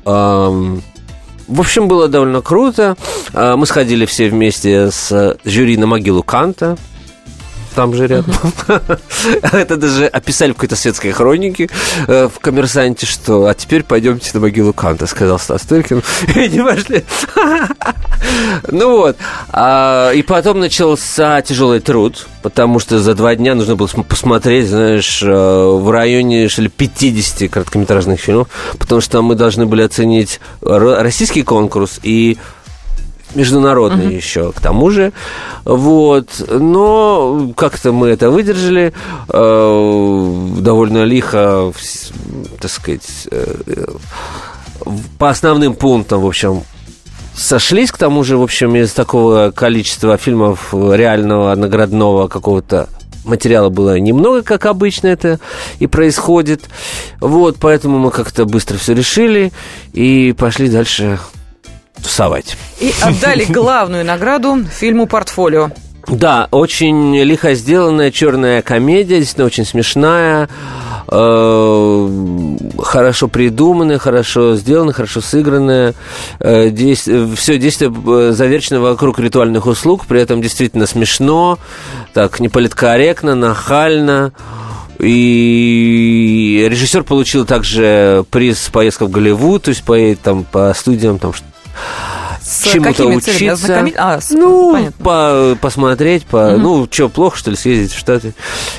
В 0.04 1.60
общем, 1.60 1.88
было 1.88 2.08
довольно 2.08 2.40
круто. 2.40 2.96
А, 3.32 3.56
Мы 3.56 3.66
сходили 3.66 4.06
все 4.06 4.28
вместе 4.28 4.90
с 4.90 5.36
жюри 5.44 5.76
на 5.76 5.86
могилу 5.86 6.22
Канта. 6.22 6.76
Там 7.74 7.92
же 7.94 8.06
рядом. 8.06 8.34
Это 9.52 9.76
даже 9.76 10.06
описали 10.06 10.52
в 10.52 10.54
какой-то 10.54 10.76
светской 10.76 11.10
хронике 11.10 11.68
э, 12.06 12.28
в 12.32 12.38
«Коммерсанте», 12.38 13.04
что 13.06 13.46
«А 13.46 13.54
теперь 13.54 13.82
пойдемте 13.82 14.30
на 14.34 14.40
могилу 14.40 14.72
Канта», 14.72 15.06
сказал 15.06 15.38
Стас 15.40 15.62
Тыркин. 15.62 16.02
И 16.36 16.48
не 16.48 16.62
пошли. 16.62 17.04
Ну 18.70 18.96
вот. 18.98 19.16
А, 19.52 20.10
И 20.12 20.22
потом 20.22 20.58
начался 20.60 21.42
тяжелый 21.42 21.80
труд, 21.80 22.26
потому 22.42 22.78
что 22.78 22.98
за 22.98 23.14
два 23.14 23.34
дня 23.34 23.54
нужно 23.54 23.76
было 23.76 23.86
см- 23.86 24.08
посмотреть, 24.08 24.68
знаешь, 24.68 25.22
э, 25.22 25.26
в 25.28 25.90
районе, 25.90 26.48
что 26.48 26.62
ли, 26.62 26.68
50 26.68 27.50
короткометражных 27.50 28.18
фильмов, 28.20 28.48
потому 28.78 29.00
что 29.00 29.20
мы 29.22 29.34
должны 29.34 29.66
были 29.66 29.82
оценить 29.82 30.40
ро- 30.62 31.02
российский 31.02 31.42
конкурс 31.42 32.00
и 32.02 32.38
международный 33.34 34.14
еще 34.14 34.52
к 34.52 34.60
тому 34.60 34.90
же. 34.90 35.12
Вот. 35.64 36.28
Но 36.48 37.52
как-то 37.56 37.92
мы 37.92 38.08
это 38.08 38.30
выдержали 38.30 38.92
э, 39.28 40.46
довольно 40.60 41.04
лихо, 41.04 41.72
так 42.60 42.70
сказать, 42.70 43.28
э, 43.30 43.54
э, 43.66 43.86
по 45.18 45.30
основным 45.30 45.74
пунктам, 45.74 46.20
в 46.20 46.26
общем, 46.26 46.62
сошлись, 47.34 47.90
к 47.90 47.98
тому 47.98 48.24
же, 48.24 48.36
в 48.36 48.42
общем, 48.42 48.76
из 48.76 48.92
такого 48.92 49.50
количества 49.50 50.16
фильмов 50.16 50.72
реального 50.72 51.54
наградного 51.54 52.28
какого-то 52.28 52.88
материала 53.24 53.70
было 53.70 53.98
немного, 53.98 54.42
как 54.42 54.66
обычно 54.66 55.08
это 55.08 55.40
и 55.78 55.86
происходит. 55.86 56.64
Вот, 57.20 57.56
поэтому 57.58 57.98
мы 57.98 58.10
как-то 58.10 58.44
быстро 58.44 58.76
все 58.76 58.94
решили 58.94 59.52
и 59.92 60.34
пошли 60.36 60.68
дальше 60.68 61.18
тусовать. 62.04 62.56
И 62.80 62.94
отдали 63.02 63.44
главную 63.48 64.04
награду 64.04 64.64
фильму 64.64 65.06
«Портфолио». 65.06 65.70
Да, 66.06 66.48
очень 66.50 67.16
лихо 67.16 67.54
сделанная 67.54 68.10
черная 68.10 68.60
комедия, 68.60 69.18
действительно 69.18 69.46
очень 69.46 69.64
смешная, 69.64 70.50
э, 71.08 72.56
хорошо 72.78 73.28
придуманная, 73.28 73.98
хорошо 73.98 74.54
сделанная, 74.56 74.92
хорошо 74.92 75.22
сыгранная. 75.22 75.94
Э, 76.40 76.70
все 76.70 77.58
действие 77.58 77.90
э, 77.90 78.32
завершено 78.32 78.80
вокруг 78.80 79.18
ритуальных 79.18 79.66
услуг, 79.66 80.04
при 80.06 80.20
этом 80.20 80.42
действительно 80.42 80.86
смешно, 80.86 81.58
так 82.12 82.38
неполиткорректно, 82.38 83.34
нахально. 83.34 84.32
И 84.98 86.66
режиссер 86.70 87.02
получил 87.02 87.44
также 87.46 88.24
приз 88.30 88.68
поездка 88.70 89.06
в 89.06 89.10
Голливуд, 89.10 89.64
то 89.64 89.70
есть 89.70 89.82
по, 89.82 89.96
там, 90.22 90.44
по 90.44 90.72
студиям, 90.74 91.18
там, 91.18 91.32
하... 91.74 92.23
с 92.44 92.64
чему-то 92.64 93.06
учиться. 93.06 93.84
А, 93.96 94.20
с... 94.20 94.30
Ну, 94.30 94.90
по, 95.02 95.56
посмотреть, 95.60 96.24
по, 96.26 96.52
угу. 96.52 96.58
ну, 96.58 96.88
что, 96.90 97.08
плохо, 97.08 97.38
что 97.38 97.50
ли, 97.50 97.56
съездить 97.56 97.92
в 97.92 97.98
Штаты, 97.98 98.34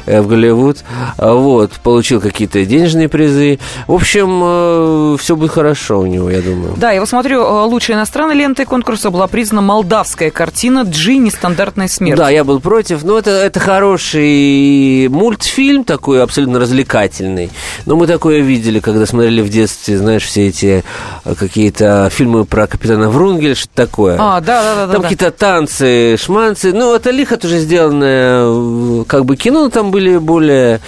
э, 0.05 0.21
в 0.21 0.27
Голливуд. 0.27 0.83
А, 1.17 1.33
вот, 1.33 1.71
получил 1.83 2.21
какие-то 2.21 2.63
денежные 2.65 3.09
призы. 3.09 3.59
В 3.87 3.93
общем, 3.93 4.41
э, 4.43 5.17
все 5.19 5.35
будет 5.35 5.51
хорошо 5.51 5.99
у 5.99 6.05
него, 6.05 6.29
я 6.29 6.41
думаю. 6.41 6.75
Да, 6.77 6.91
я 6.91 6.99
вот 6.99 7.09
смотрю, 7.09 7.41
э, 7.41 7.65
лучшей 7.65 7.95
иностранной 7.95 8.35
лентой 8.35 8.65
конкурса 8.65 9.09
была 9.09 9.27
признана 9.27 9.61
молдавская 9.61 10.29
картина 10.29 10.81
«Джи. 10.81 11.17
Нестандартная 11.17 11.87
смерть». 11.87 12.17
Да, 12.17 12.29
я 12.29 12.43
был 12.43 12.59
против, 12.59 13.03
но 13.03 13.17
это, 13.17 13.31
это 13.31 13.59
хороший 13.59 15.07
мультфильм 15.07 15.83
такой, 15.83 16.21
абсолютно 16.21 16.59
развлекательный. 16.59 17.49
Но 17.85 17.95
мы 17.95 18.05
такое 18.05 18.41
видели, 18.41 18.79
когда 18.79 19.05
смотрели 19.07 19.41
в 19.41 19.49
детстве, 19.49 19.97
знаешь, 19.97 20.23
все 20.23 20.47
эти 20.47 20.83
какие-то 21.23 22.09
фильмы 22.11 22.45
про 22.45 22.67
капитана 22.67 23.09
Врунгеля, 23.09 23.54
что 23.55 23.69
такое. 23.73 24.17
А, 24.19 24.41
да, 24.41 24.61
да, 24.63 24.75
да. 24.87 24.93
Там 24.93 25.01
да, 25.01 25.09
какие-то 25.09 25.31
танцы, 25.31 26.17
шманцы. 26.17 26.73
Ну, 26.73 26.93
это 26.93 27.11
лихо 27.11 27.37
тоже 27.37 27.59
сделанное 27.59 29.03
как 29.05 29.25
бы 29.25 29.35
кино, 29.35 29.69
там 29.69 29.91
были 29.91 30.17
более 30.17 30.79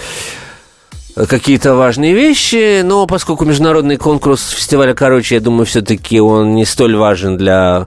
какие-то 1.26 1.74
важные 1.74 2.14
вещи, 2.14 2.82
но 2.82 3.06
поскольку 3.06 3.44
международный 3.44 3.96
конкурс 3.96 4.50
фестиваля, 4.50 4.94
короче, 4.94 5.36
я 5.36 5.40
думаю, 5.40 5.66
все-таки 5.66 6.20
он 6.20 6.54
не 6.54 6.64
столь 6.64 6.96
важен 6.96 7.36
для 7.36 7.86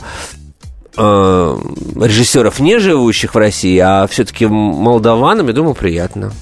э, 0.98 1.58
режиссеров, 1.96 2.60
не 2.60 2.80
живущих 2.80 3.36
в 3.36 3.38
России, 3.38 3.78
а 3.78 4.08
все-таки 4.08 4.48
молдаванам, 4.48 5.48
я 5.48 5.54
думаю, 5.54 5.76
приятно. 5.76 6.34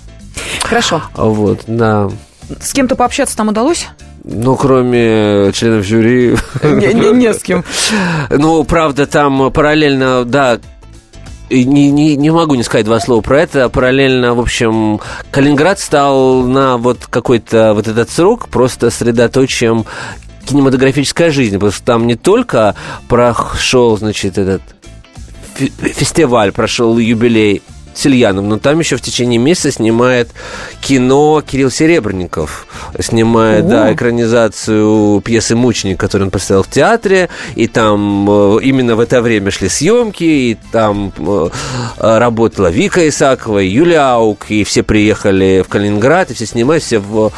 Хорошо. 0.62 1.04
Вот, 1.16 1.62
да. 1.68 2.10
С 2.60 2.74
кем-то 2.74 2.96
пообщаться 2.96 3.38
там 3.38 3.50
удалось? 3.50 3.88
Ну, 4.32 4.56
кроме 4.56 5.52
членов 5.54 5.86
жюри... 5.86 6.36
Не, 6.64 6.94
не, 6.94 7.12
не 7.12 7.34
с 7.34 7.42
кем. 7.42 7.64
Ну, 8.30 8.64
правда, 8.64 9.08
там 9.08 9.52
параллельно, 9.52 10.24
да, 10.24 10.60
не, 11.50 11.90
не, 11.90 12.16
не 12.16 12.30
могу 12.30 12.54
не 12.54 12.62
сказать 12.62 12.86
два 12.86 13.00
слова 13.00 13.22
про 13.22 13.42
это. 13.42 13.70
Параллельно, 13.70 14.36
в 14.36 14.40
общем, 14.40 15.00
Калининград 15.32 15.80
стал 15.80 16.44
на 16.44 16.78
вот 16.78 17.08
какой-то 17.08 17.74
вот 17.74 17.88
этот 17.88 18.12
срок 18.12 18.50
просто 18.50 18.92
средоточием 18.92 19.86
кинематографической 20.46 21.32
жизни, 21.32 21.58
потому 21.58 21.72
что 21.72 21.84
там 21.84 22.06
не 22.06 22.16
только 22.16 22.76
прошел, 23.08 23.98
значит, 23.98 24.38
этот 24.38 24.62
фестиваль, 25.56 26.52
прошел 26.52 26.98
юбилей 27.00 27.64
Сельянов, 28.00 28.46
но 28.46 28.58
там 28.58 28.80
еще 28.80 28.98
в 28.98 29.02
течение 29.02 29.38
месяца 29.38 29.72
снимает 29.72 30.30
кино 30.82 31.42
Кирилл 31.46 31.70
Серебренников. 31.70 32.68
Снимает, 33.00 33.66
О. 33.66 33.70
да, 33.70 33.94
экранизацию 33.94 35.22
пьесы 35.22 35.56
«Мученик», 35.56 36.00
которую 36.00 36.28
он 36.28 36.32
поставил 36.32 36.64
в 36.64 36.70
театре, 36.70 37.30
и 37.56 37.68
там 37.68 38.30
э, 38.30 38.60
именно 38.64 38.96
в 38.96 39.00
это 39.00 39.22
время 39.22 39.52
шли 39.52 39.70
съемки, 39.70 40.24
и 40.24 40.58
там 40.72 41.12
э, 41.18 41.50
работала 41.98 42.68
Вика 42.68 43.08
Исакова, 43.08 43.60
Юлия 43.60 44.14
Аук, 44.14 44.46
и 44.50 44.64
все 44.64 44.84
приехали 44.84 45.64
в 45.66 45.70
Калининград, 45.70 46.32
и 46.32 46.34
все 46.34 46.46
снимают, 46.46 46.84
все 46.84 47.00
в 47.00 47.32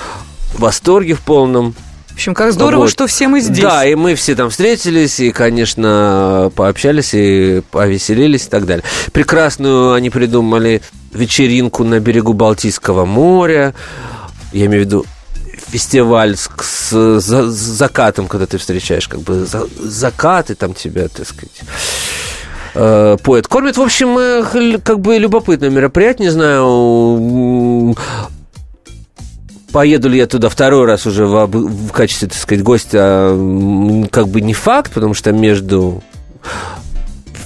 восторге 0.53 1.13
в 1.13 1.21
полном. 1.21 1.75
В 2.11 2.13
общем, 2.15 2.33
как 2.33 2.51
здорово, 2.51 2.81
вот. 2.81 2.91
что 2.91 3.07
все 3.07 3.27
мы 3.27 3.41
здесь. 3.41 3.63
Да, 3.63 3.85
и 3.85 3.95
мы 3.95 4.15
все 4.15 4.35
там 4.35 4.49
встретились, 4.49 5.19
и, 5.19 5.31
конечно, 5.31 6.51
пообщались, 6.55 7.13
и 7.13 7.61
повеселились 7.71 8.45
и 8.45 8.49
так 8.49 8.65
далее. 8.65 8.83
Прекрасную 9.11 9.93
они 9.93 10.09
придумали 10.09 10.81
вечеринку 11.13 11.83
на 11.83 11.99
берегу 11.99 12.33
Балтийского 12.33 13.05
моря. 13.05 13.73
Я 14.51 14.65
имею 14.65 14.83
в 14.83 14.85
виду 14.85 15.05
фестиваль 15.71 16.35
с, 16.35 16.49
с, 16.61 17.21
с, 17.21 17.51
закатом, 17.53 18.27
когда 18.27 18.45
ты 18.45 18.57
встречаешь 18.57 19.07
как 19.07 19.21
бы 19.21 19.45
за, 19.45 19.67
закат, 19.79 20.51
и 20.51 20.53
там 20.53 20.73
тебя, 20.73 21.07
так 21.07 21.25
сказать 21.25 21.61
э, 22.75 23.17
поэт 23.23 23.47
кормит. 23.47 23.77
В 23.77 23.81
общем, 23.81 24.17
э, 24.17 24.79
как 24.79 24.99
бы 24.99 25.17
любопытное 25.17 25.69
мероприятие, 25.69 26.27
не 26.27 26.31
знаю, 26.31 27.95
Поеду 29.71 30.09
ли 30.09 30.17
я 30.17 30.27
туда 30.27 30.49
второй 30.49 30.85
раз 30.85 31.05
уже 31.05 31.25
в, 31.25 31.45
в 31.47 31.91
качестве, 31.91 32.27
так 32.27 32.37
сказать, 32.37 32.63
гостя, 32.63 33.37
как 34.11 34.27
бы 34.27 34.41
не 34.41 34.53
факт, 34.53 34.91
потому 34.91 35.13
что 35.13 35.31
между 35.31 36.03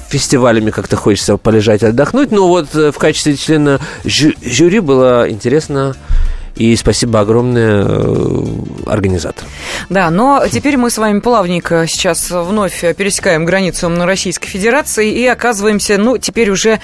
фестивалями 0.09 0.71
как-то 0.71 0.95
хочется 0.95 1.37
полежать, 1.37 1.83
отдохнуть. 1.83 2.31
Но 2.31 2.47
вот 2.47 2.73
э, 2.75 2.91
в 2.91 2.97
качестве 2.97 3.35
члена 3.35 3.79
жю 4.05 4.31
жюри 4.43 4.79
было 4.79 5.29
интересно 5.29 5.95
и 6.55 6.75
спасибо 6.75 7.19
огромное 7.19 7.85
э, 7.85 8.45
организаторам. 8.85 9.49
Да, 9.89 10.09
но 10.09 10.43
теперь 10.49 10.77
мы 10.77 10.89
с 10.89 10.97
вами 10.97 11.19
плавненько 11.19 11.85
сейчас 11.87 12.31
вновь 12.31 12.79
пересекаем 12.95 13.45
границу 13.45 13.89
Российской 14.05 14.47
Федерации 14.47 15.11
и 15.11 15.25
оказываемся, 15.25 15.97
ну, 15.97 16.17
теперь 16.17 16.49
уже 16.49 16.79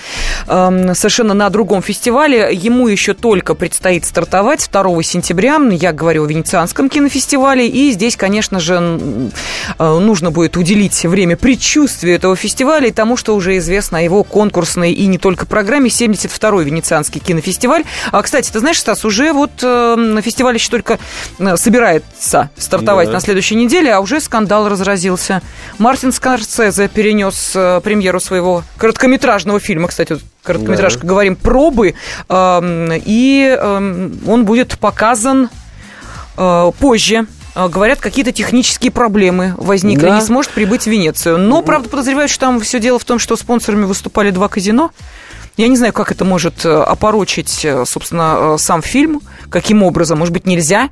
э, 0.47 0.93
совершенно 0.93 1.33
на 1.33 1.49
другом 1.49 1.81
фестивале. 1.81 2.49
Ему 2.51 2.87
еще 2.87 3.13
только 3.13 3.55
предстоит 3.55 4.05
стартовать 4.05 4.69
2 4.71 5.03
сентября. 5.03 5.59
Я 5.71 5.93
говорю 5.93 6.25
о 6.25 6.27
Венецианском 6.27 6.89
кинофестивале. 6.89 7.67
И 7.67 7.91
здесь, 7.91 8.15
конечно 8.15 8.59
же, 8.59 9.31
э, 9.79 9.99
нужно 9.99 10.31
будет 10.31 10.57
уделить 10.57 11.03
время 11.03 11.37
предчувствию 11.37 12.15
этого 12.15 12.35
фестиваля 12.35 12.87
и 12.87 12.91
тому, 12.91 13.17
что 13.17 13.35
уже 13.35 13.57
известно 13.57 13.99
о 13.99 14.01
его 14.01 14.23
конкурсной 14.23 14.91
и 14.91 15.07
не 15.07 15.17
только 15.17 15.45
программе 15.45 15.89
72-й 15.89 16.65
Венецианский 16.65 17.21
кинофестиваль. 17.21 17.83
А, 18.11 18.21
кстати, 18.21 18.51
ты 18.51 18.59
знаешь, 18.59 18.79
Стас, 18.79 19.05
уже 19.05 19.31
вот 19.33 19.51
э, 19.60 19.60
фестиваль 19.61 20.55
еще 20.55 20.69
только 20.69 20.99
э, 21.39 21.57
собирается 21.57 22.49
стартовать 22.57 23.07
да. 23.07 23.13
на 23.13 23.19
следующей 23.19 23.55
неделе, 23.55 23.93
а 23.93 23.99
уже 23.99 24.19
скандал 24.19 24.67
разразился. 24.69 25.41
Мартин 25.77 26.11
Скорсезе 26.11 26.87
перенес 26.87 27.53
э, 27.55 27.81
премьеру 27.83 28.19
своего 28.19 28.63
короткометражного 28.77 29.59
фильма, 29.59 29.87
кстати, 29.87 30.17
короткометражка, 30.43 31.01
да. 31.01 31.07
говорим, 31.07 31.35
пробы, 31.35 31.95
э, 32.29 32.99
и 33.05 33.57
э, 33.59 34.09
он 34.27 34.45
будет 34.45 34.77
показан 34.79 35.49
э, 36.37 36.71
позже 36.79 37.25
э, 37.55 37.67
говорят, 37.67 37.99
какие-то 37.99 38.31
технические 38.31 38.91
проблемы 38.91 39.53
возникли, 39.57 40.07
да. 40.07 40.15
не 40.15 40.21
сможет 40.21 40.51
прибыть 40.51 40.83
в 40.83 40.87
Венецию. 40.87 41.37
Но, 41.37 41.61
правда, 41.61 41.89
подозревают, 41.89 42.31
что 42.31 42.41
там 42.41 42.59
все 42.61 42.79
дело 42.79 42.99
в 42.99 43.05
том, 43.05 43.19
что 43.19 43.35
спонсорами 43.35 43.85
выступали 43.85 44.31
два 44.31 44.47
казино. 44.47 44.91
Я 45.57 45.67
не 45.67 45.75
знаю, 45.75 45.93
как 45.93 46.11
это 46.11 46.25
может 46.25 46.65
э, 46.65 46.69
опорочить, 46.69 47.65
э, 47.65 47.85
собственно, 47.85 48.55
э, 48.55 48.57
сам 48.57 48.81
фильм, 48.81 49.21
каким 49.49 49.83
образом. 49.83 50.19
Может 50.19 50.33
быть, 50.33 50.45
нельзя? 50.45 50.89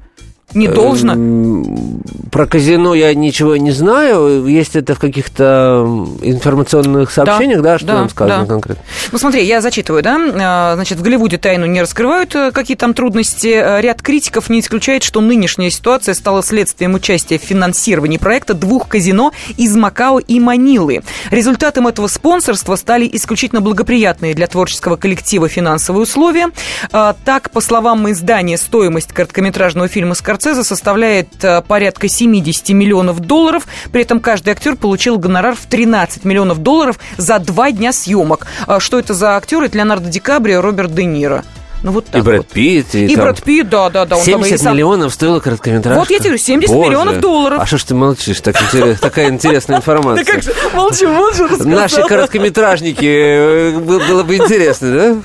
Не 0.54 0.68
должно? 0.68 1.14
Эм, 1.14 2.02
про 2.32 2.48
казино 2.48 2.96
я 2.96 3.14
ничего 3.14 3.56
не 3.58 3.72
знаю. 3.72 4.46
Есть 4.48 4.76
это 4.76 4.96
в 4.96 5.00
каких-то 5.00 5.86
информационных 6.22 7.12
сообщениях, 7.12 7.62
да, 7.62 7.74
да 7.74 7.78
что 7.78 7.88
да, 7.88 7.94
нам 7.94 8.10
сказано 8.10 8.42
да. 8.42 8.46
конкретно? 8.46 8.84
Ну, 9.12 9.18
смотри, 9.18 9.46
я 9.46 9.62
зачитываю, 9.62 10.02
да. 10.02 10.18
А, 10.42 10.76
значит, 10.76 10.98
в 10.98 11.02
Голливуде 11.04 11.38
тайну 11.38 11.66
не 11.66 11.82
раскрывают, 11.82 12.36
э, 12.36 12.52
какие 12.52 12.78
там 12.78 12.94
трудности. 12.94 13.48
Э, 13.48 13.82
ряд 13.82 14.02
критиков 14.02 14.50
не 14.50 14.60
исключает, 14.60 15.04
что 15.04 15.22
нынешняя 15.22 15.70
ситуация 15.70 16.16
стала 16.16 16.42
следствием 16.42 16.96
участия 16.96 17.38
в 17.38 17.44
финансировании 17.44 18.18
проекта 18.18 18.54
двух 18.54 18.88
казино 18.88 19.32
из 19.58 19.76
Макао 19.76 20.20
и 20.20 20.40
Манилы. 20.40 21.04
Результатом 21.30 21.88
этого 21.88 22.08
спонсорства 22.08 22.76
стали 22.76 23.10
исключительно 23.12 23.62
благоприятные 23.62 24.34
для 24.34 24.48
творческого 24.48 24.96
коллектива 24.96 25.48
финансовые 25.48 26.04
условия. 26.04 26.50
Так, 26.92 27.52
по 27.52 27.62
словам 27.62 28.10
издания, 28.12 28.58
стоимость 28.58 29.14
короткометражного 29.14 29.88
фильма 29.88 30.16
с 30.16 30.22
Скорсезе 30.40 30.64
составляет 30.64 31.44
э, 31.44 31.62
порядка 31.62 32.08
70 32.08 32.70
миллионов 32.70 33.20
долларов. 33.20 33.68
При 33.92 34.04
этом 34.04 34.22
каждый 34.22 34.52
актер 34.52 34.78
получил 34.78 35.20
гонорар 35.20 35.54
в 35.54 35.66
13 35.66 36.24
миллионов 36.24 36.60
долларов 36.60 36.98
за 37.18 37.40
два 37.40 37.72
дня 37.72 37.92
съемок. 37.92 38.48
А 38.66 38.80
что 38.80 39.00
это 39.00 39.14
за 39.14 39.36
актеры? 39.36 39.66
Это 39.66 39.78
Леонардо 39.78 40.08
Ди 40.08 40.22
Каприо, 40.22 40.62
Роберт 40.62 40.96
Де 40.96 41.04
Ниро. 41.04 41.44
Ну, 41.82 41.92
вот 41.92 42.06
так 42.06 42.22
и 42.22 42.22
Брэд 42.22 42.48
Питт. 42.48 42.96
И, 42.96 43.06
и 43.06 43.16
там... 43.16 43.26
Брэд 43.26 43.44
Питт, 43.44 43.70
да, 43.70 43.90
да, 43.90 44.06
да. 44.06 44.18
Он 44.18 44.24
70 44.24 44.62
там 44.62 44.74
миллионов 44.74 45.14
стоила 45.14 45.40
короткометражка. 45.40 46.00
Вот 46.00 46.10
я 46.10 46.18
тебе 46.18 46.30
говорю, 46.30 46.44
70 46.44 46.76
Боже. 46.76 46.90
миллионов 46.90 47.20
долларов. 47.20 47.60
А 47.62 47.66
что 47.66 47.78
ж 47.78 47.84
ты 47.86 47.96
молчишь? 47.96 48.42
Так 48.42 48.56
такая 49.02 49.30
интересная 49.30 49.78
информация. 49.78 50.26
Да 50.26 50.32
как 50.32 50.44
же, 50.44 50.54
молчу, 50.74 51.08
молчу, 51.10 51.48
Наши 51.64 52.04
короткометражники, 52.04 53.06
э, 53.06 53.78
было 53.80 54.24
бы 54.24 54.36
интересно, 54.36 54.92
да? 54.92 55.16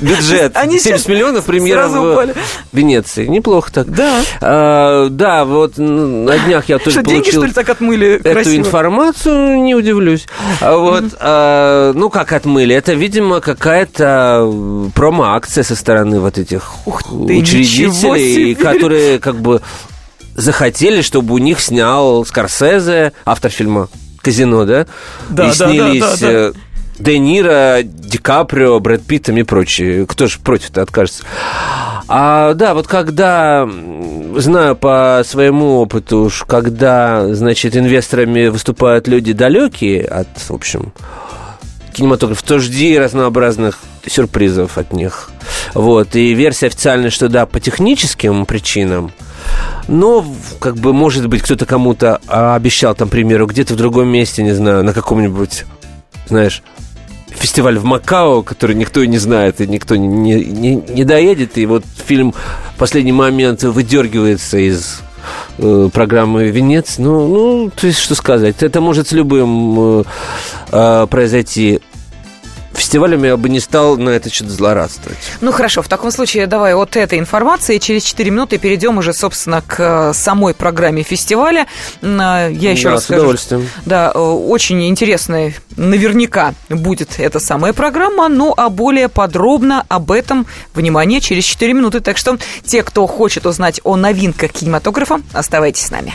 Бюджет. 0.00 0.56
Они 0.56 0.78
70 0.78 1.08
миллионов 1.08 1.44
премьера 1.44 1.86
в 1.86 2.12
упали. 2.12 2.34
Венеции. 2.72 3.26
Неплохо 3.26 3.72
так. 3.72 3.90
Да. 3.90 4.20
А, 4.40 5.08
да, 5.08 5.44
вот 5.44 5.78
на 5.78 6.38
днях 6.38 6.68
я 6.68 6.78
тоже 6.78 6.90
что, 6.90 7.04
получил 7.04 7.22
деньги, 7.22 7.30
что 7.30 7.44
ли, 7.44 7.52
так 7.52 7.68
отмыли 7.68 8.14
эту 8.16 8.32
красиво? 8.32 8.56
информацию, 8.56 9.62
не 9.62 9.74
удивлюсь. 9.74 10.26
А 10.60 10.76
вот, 10.76 11.04
а, 11.20 11.92
ну, 11.94 12.10
как 12.10 12.32
отмыли? 12.32 12.74
Это, 12.74 12.94
видимо, 12.94 13.40
какая-то 13.40 14.52
промо-акция 14.94 15.62
со 15.62 15.76
стороны 15.76 15.91
вот 16.00 16.38
этих 16.38 16.86
Ух 16.86 17.02
ты, 17.02 17.10
учредителей, 17.10 18.54
которые 18.54 19.18
как 19.18 19.36
бы 19.36 19.60
захотели, 20.34 21.02
чтобы 21.02 21.34
у 21.34 21.38
них 21.38 21.60
снял 21.60 22.24
Скорсезе, 22.24 23.12
автор 23.24 23.50
фильма 23.50 23.88
«Казино», 24.20 24.64
да? 24.64 24.86
Да, 25.28 25.44
и 25.44 25.48
да, 25.48 25.68
снялись 25.68 26.00
да, 26.00 26.16
да, 26.16 26.52
да 26.52 26.58
Де 26.98 27.18
Ниро, 27.18 27.80
Ди 27.82 28.18
Каприо, 28.18 28.78
Брэд 28.78 29.02
Питтом 29.04 29.36
и 29.38 29.42
прочие. 29.42 30.06
Кто 30.06 30.26
же 30.26 30.38
против-то 30.38 30.82
откажется? 30.82 31.24
А, 32.06 32.54
да, 32.54 32.74
вот 32.74 32.86
когда, 32.86 33.68
знаю 34.36 34.76
по 34.76 35.22
своему 35.26 35.80
опыту, 35.80 36.24
уж 36.24 36.44
когда, 36.46 37.34
значит, 37.34 37.76
инвесторами 37.76 38.48
выступают 38.48 39.08
люди 39.08 39.32
далекие 39.32 40.04
от, 40.04 40.28
в 40.36 40.50
общем, 40.52 40.92
кинематограф, 41.92 42.42
то 42.42 42.58
жди 42.58 42.98
разнообразных 42.98 43.78
сюрпризов 44.06 44.78
от 44.78 44.92
них. 44.92 45.30
Вот. 45.74 46.16
И 46.16 46.34
версия 46.34 46.66
официальная, 46.66 47.10
что 47.10 47.28
да, 47.28 47.46
по 47.46 47.60
техническим 47.60 48.46
причинам, 48.46 49.12
но, 49.88 50.24
как 50.60 50.76
бы, 50.76 50.92
может 50.92 51.28
быть, 51.28 51.42
кто-то 51.42 51.66
кому-то 51.66 52.20
обещал, 52.26 52.94
там, 52.94 53.08
к 53.08 53.10
примеру, 53.10 53.46
где-то 53.46 53.74
в 53.74 53.76
другом 53.76 54.08
месте, 54.08 54.42
не 54.42 54.52
знаю, 54.52 54.84
на 54.84 54.92
каком-нибудь, 54.92 55.64
знаешь, 56.28 56.62
фестиваль 57.28 57.78
в 57.78 57.84
Макао, 57.84 58.42
который 58.42 58.76
никто 58.76 59.04
не 59.04 59.18
знает 59.18 59.60
и 59.60 59.66
никто 59.66 59.96
не, 59.96 60.44
не, 60.44 60.76
не 60.76 61.04
доедет. 61.04 61.58
И 61.58 61.66
вот 61.66 61.84
фильм 62.06 62.32
в 62.74 62.78
последний 62.78 63.12
момент 63.12 63.62
выдергивается 63.62 64.58
из 64.58 65.00
э, 65.58 65.88
программы 65.92 66.48
«Венец». 66.48 66.98
Ну, 66.98 67.26
ну, 67.28 67.70
то 67.70 67.86
есть, 67.86 67.98
что 67.98 68.14
сказать. 68.14 68.62
Это 68.62 68.80
может 68.80 69.08
с 69.08 69.12
любым 69.12 70.00
э, 70.00 70.04
э, 70.70 71.06
произойти 71.10 71.80
фестивалями 72.74 73.28
я 73.28 73.36
бы 73.36 73.48
не 73.48 73.60
стал 73.60 73.96
на 73.96 74.10
это 74.10 74.32
что-то 74.32 74.50
злорадствовать. 74.50 75.18
Ну 75.40 75.52
хорошо, 75.52 75.82
в 75.82 75.88
таком 75.88 76.10
случае 76.10 76.46
давай 76.46 76.74
от 76.74 76.96
этой 76.96 77.18
информации 77.18 77.78
через 77.78 78.04
4 78.04 78.30
минуты 78.30 78.58
перейдем 78.58 78.98
уже, 78.98 79.12
собственно, 79.12 79.62
к 79.62 79.76
э, 79.78 80.12
самой 80.14 80.54
программе 80.54 81.02
фестиваля. 81.02 81.66
Э, 82.02 82.50
я 82.52 82.72
еще 82.72 82.84
да, 82.84 82.90
раз 82.92 83.02
с 83.02 83.04
скажу. 83.04 83.20
удовольствием. 83.20 83.68
Да, 83.86 84.12
э, 84.14 84.18
очень 84.18 84.86
интересная 84.88 85.54
наверняка 85.76 86.54
будет 86.68 87.18
эта 87.18 87.40
самая 87.40 87.72
программа, 87.72 88.28
ну 88.28 88.52
а 88.56 88.68
более 88.68 89.08
подробно 89.08 89.84
об 89.88 90.10
этом, 90.10 90.46
внимание, 90.74 91.20
через 91.20 91.44
4 91.44 91.72
минуты. 91.72 92.00
Так 92.00 92.16
что 92.16 92.38
те, 92.64 92.82
кто 92.82 93.06
хочет 93.06 93.46
узнать 93.46 93.80
о 93.84 93.96
новинках 93.96 94.52
кинематографа, 94.52 95.20
оставайтесь 95.32 95.86
с 95.86 95.90
нами. 95.90 96.14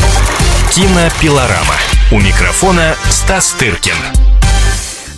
Кинопилорама. 0.71 1.75
У 2.13 2.19
микрофона 2.21 2.95
Стас 3.09 3.51
Тыркин. 3.59 3.95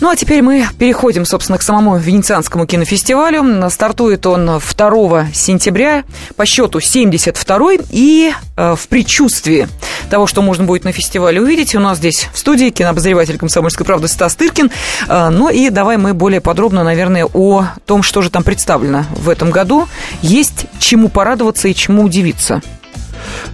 Ну 0.00 0.10
а 0.10 0.16
теперь 0.16 0.42
мы 0.42 0.66
переходим, 0.80 1.24
собственно, 1.24 1.58
к 1.58 1.62
самому 1.62 1.96
Венецианскому 1.96 2.66
кинофестивалю. 2.66 3.70
Стартует 3.70 4.26
он 4.26 4.46
2 4.46 5.26
сентября, 5.32 6.02
по 6.34 6.44
счету 6.44 6.80
72-й. 6.80 7.80
И 7.90 8.32
э, 8.56 8.74
в 8.76 8.88
предчувствии 8.88 9.68
того, 10.10 10.26
что 10.26 10.42
можно 10.42 10.64
будет 10.64 10.82
на 10.82 10.90
фестивале 10.90 11.40
увидеть, 11.40 11.76
у 11.76 11.80
нас 11.80 11.98
здесь 11.98 12.28
в 12.32 12.38
студии 12.40 12.70
кинообозреватель 12.70 13.38
«Комсомольской 13.38 13.86
правды» 13.86 14.08
Стас 14.08 14.34
Тыркин. 14.34 14.72
Э, 15.06 15.28
ну 15.28 15.50
и 15.50 15.70
давай 15.70 15.98
мы 15.98 16.14
более 16.14 16.40
подробно, 16.40 16.82
наверное, 16.82 17.26
о 17.32 17.68
том, 17.86 18.02
что 18.02 18.22
же 18.22 18.30
там 18.30 18.42
представлено 18.42 19.04
в 19.14 19.28
этом 19.28 19.52
году. 19.52 19.86
Есть 20.20 20.66
чему 20.80 21.08
порадоваться 21.08 21.68
и 21.68 21.74
чему 21.76 22.02
удивиться. 22.02 22.60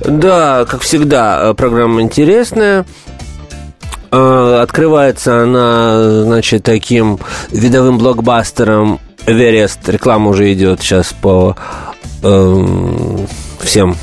Да, 0.00 0.64
как 0.68 0.82
всегда, 0.82 1.50
э, 1.50 1.54
программа 1.54 2.02
интересная. 2.02 2.86
Э, 4.10 4.60
Открывается 4.62 5.42
она, 5.42 6.22
значит, 6.24 6.64
таким 6.64 7.18
видовым 7.50 7.98
блокбастером 7.98 9.00
Эверест. 9.26 9.88
Реклама 9.88 10.30
уже 10.30 10.52
идет 10.52 10.80
сейчас 10.80 11.14
по 11.20 11.56
эм, 12.22 13.26
всем 13.60 13.96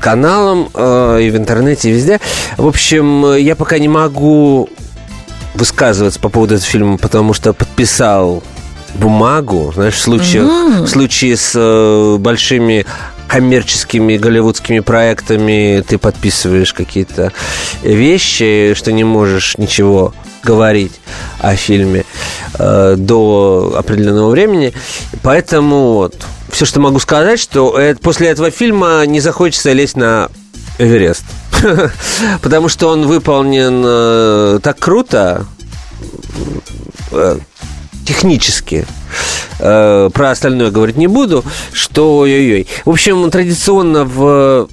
каналам 0.00 0.68
э, 0.74 1.20
и 1.22 1.30
в 1.30 1.36
интернете, 1.36 1.90
и 1.90 1.92
везде. 1.92 2.20
В 2.56 2.66
общем, 2.66 3.34
я 3.34 3.56
пока 3.56 3.78
не 3.78 3.88
могу 3.88 4.68
высказываться 5.54 6.20
по 6.20 6.28
поводу 6.28 6.54
этого 6.54 6.70
фильма, 6.70 6.98
потому 6.98 7.32
что 7.32 7.52
подписал 7.52 8.42
бумагу, 8.94 9.72
знаешь, 9.74 9.94
в 9.94 10.00
случае, 10.00 10.42
в 10.42 10.86
случае 10.86 11.36
с 11.36 11.52
э, 11.54 12.16
большими 12.18 12.86
коммерческими 13.28 14.16
голливудскими 14.16 14.80
проектами 14.80 15.84
ты 15.86 15.98
подписываешь 15.98 16.72
какие-то 16.72 17.32
вещи, 17.82 18.74
что 18.74 18.92
не 18.92 19.04
можешь 19.04 19.58
ничего 19.58 20.14
говорить 20.42 20.92
о 21.40 21.56
фильме 21.56 22.04
э, 22.58 22.94
до 22.96 23.74
определенного 23.76 24.30
времени. 24.30 24.72
Поэтому 25.22 25.94
вот, 25.94 26.14
все, 26.50 26.64
что 26.64 26.80
могу 26.80 26.98
сказать, 27.00 27.40
что 27.40 27.78
э, 27.78 27.96
после 27.96 28.28
этого 28.28 28.50
фильма 28.50 29.04
не 29.06 29.20
захочется 29.20 29.72
лезть 29.72 29.96
на 29.96 30.28
Эверест. 30.78 31.24
Потому 32.42 32.68
что 32.68 32.88
он 32.88 33.06
выполнен 33.06 33.82
э, 33.84 34.60
так 34.62 34.78
круто, 34.78 35.46
э, 37.12 37.38
технически. 38.06 38.86
Э, 39.58 40.08
про 40.12 40.30
остальное 40.30 40.70
говорить 40.70 40.96
не 40.96 41.06
буду, 41.06 41.44
что 41.72 42.18
ой-ой-ой. 42.18 42.66
В 42.84 42.90
общем, 42.90 43.30
традиционно 43.30 44.04
в 44.04 44.68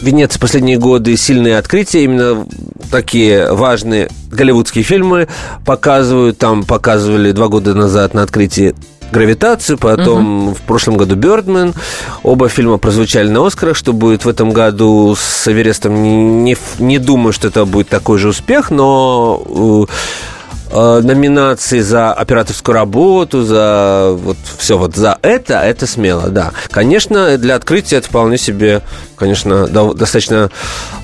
Венеции 0.00 0.38
последние 0.38 0.78
годы 0.78 1.16
сильные 1.16 1.58
открытия, 1.58 2.04
именно 2.04 2.46
такие 2.90 3.52
важные 3.52 4.08
голливудские 4.30 4.84
фильмы 4.84 5.26
показывают. 5.66 6.38
Там 6.38 6.62
показывали 6.64 7.32
два 7.32 7.48
года 7.48 7.74
назад 7.74 8.14
на 8.14 8.22
открытии 8.22 8.76
«Гравитацию», 9.10 9.78
потом 9.78 10.54
в 10.54 10.60
прошлом 10.60 10.98
году 10.98 11.16
«Бёрдмен». 11.16 11.74
Оба 12.22 12.48
фильма 12.48 12.78
прозвучали 12.78 13.28
на 13.28 13.44
«Оскарах», 13.44 13.76
что 13.76 13.92
будет 13.92 14.24
в 14.24 14.28
этом 14.28 14.50
году 14.50 15.16
с 15.18 15.48
«Эверестом». 15.48 16.00
Не, 16.02 16.52
не, 16.52 16.56
не 16.78 16.98
думаю, 16.98 17.32
что 17.32 17.48
это 17.48 17.64
будет 17.64 17.88
такой 17.88 18.18
же 18.18 18.28
успех, 18.28 18.70
но 18.70 19.86
э, 20.70 21.00
номинации 21.02 21.80
за 21.80 22.12
операторскую 22.12 22.74
работу, 22.74 23.42
за 23.42 24.10
вот 24.16 24.36
все 24.58 24.76
вот 24.78 24.96
за 24.96 25.18
это, 25.22 25.54
это 25.60 25.86
смело, 25.86 26.28
да. 26.28 26.52
Конечно, 26.70 27.36
для 27.38 27.54
открытия 27.56 27.96
это 27.96 28.08
вполне 28.08 28.38
себе, 28.38 28.82
конечно, 29.16 29.66
до- 29.66 29.94
достаточно 29.94 30.50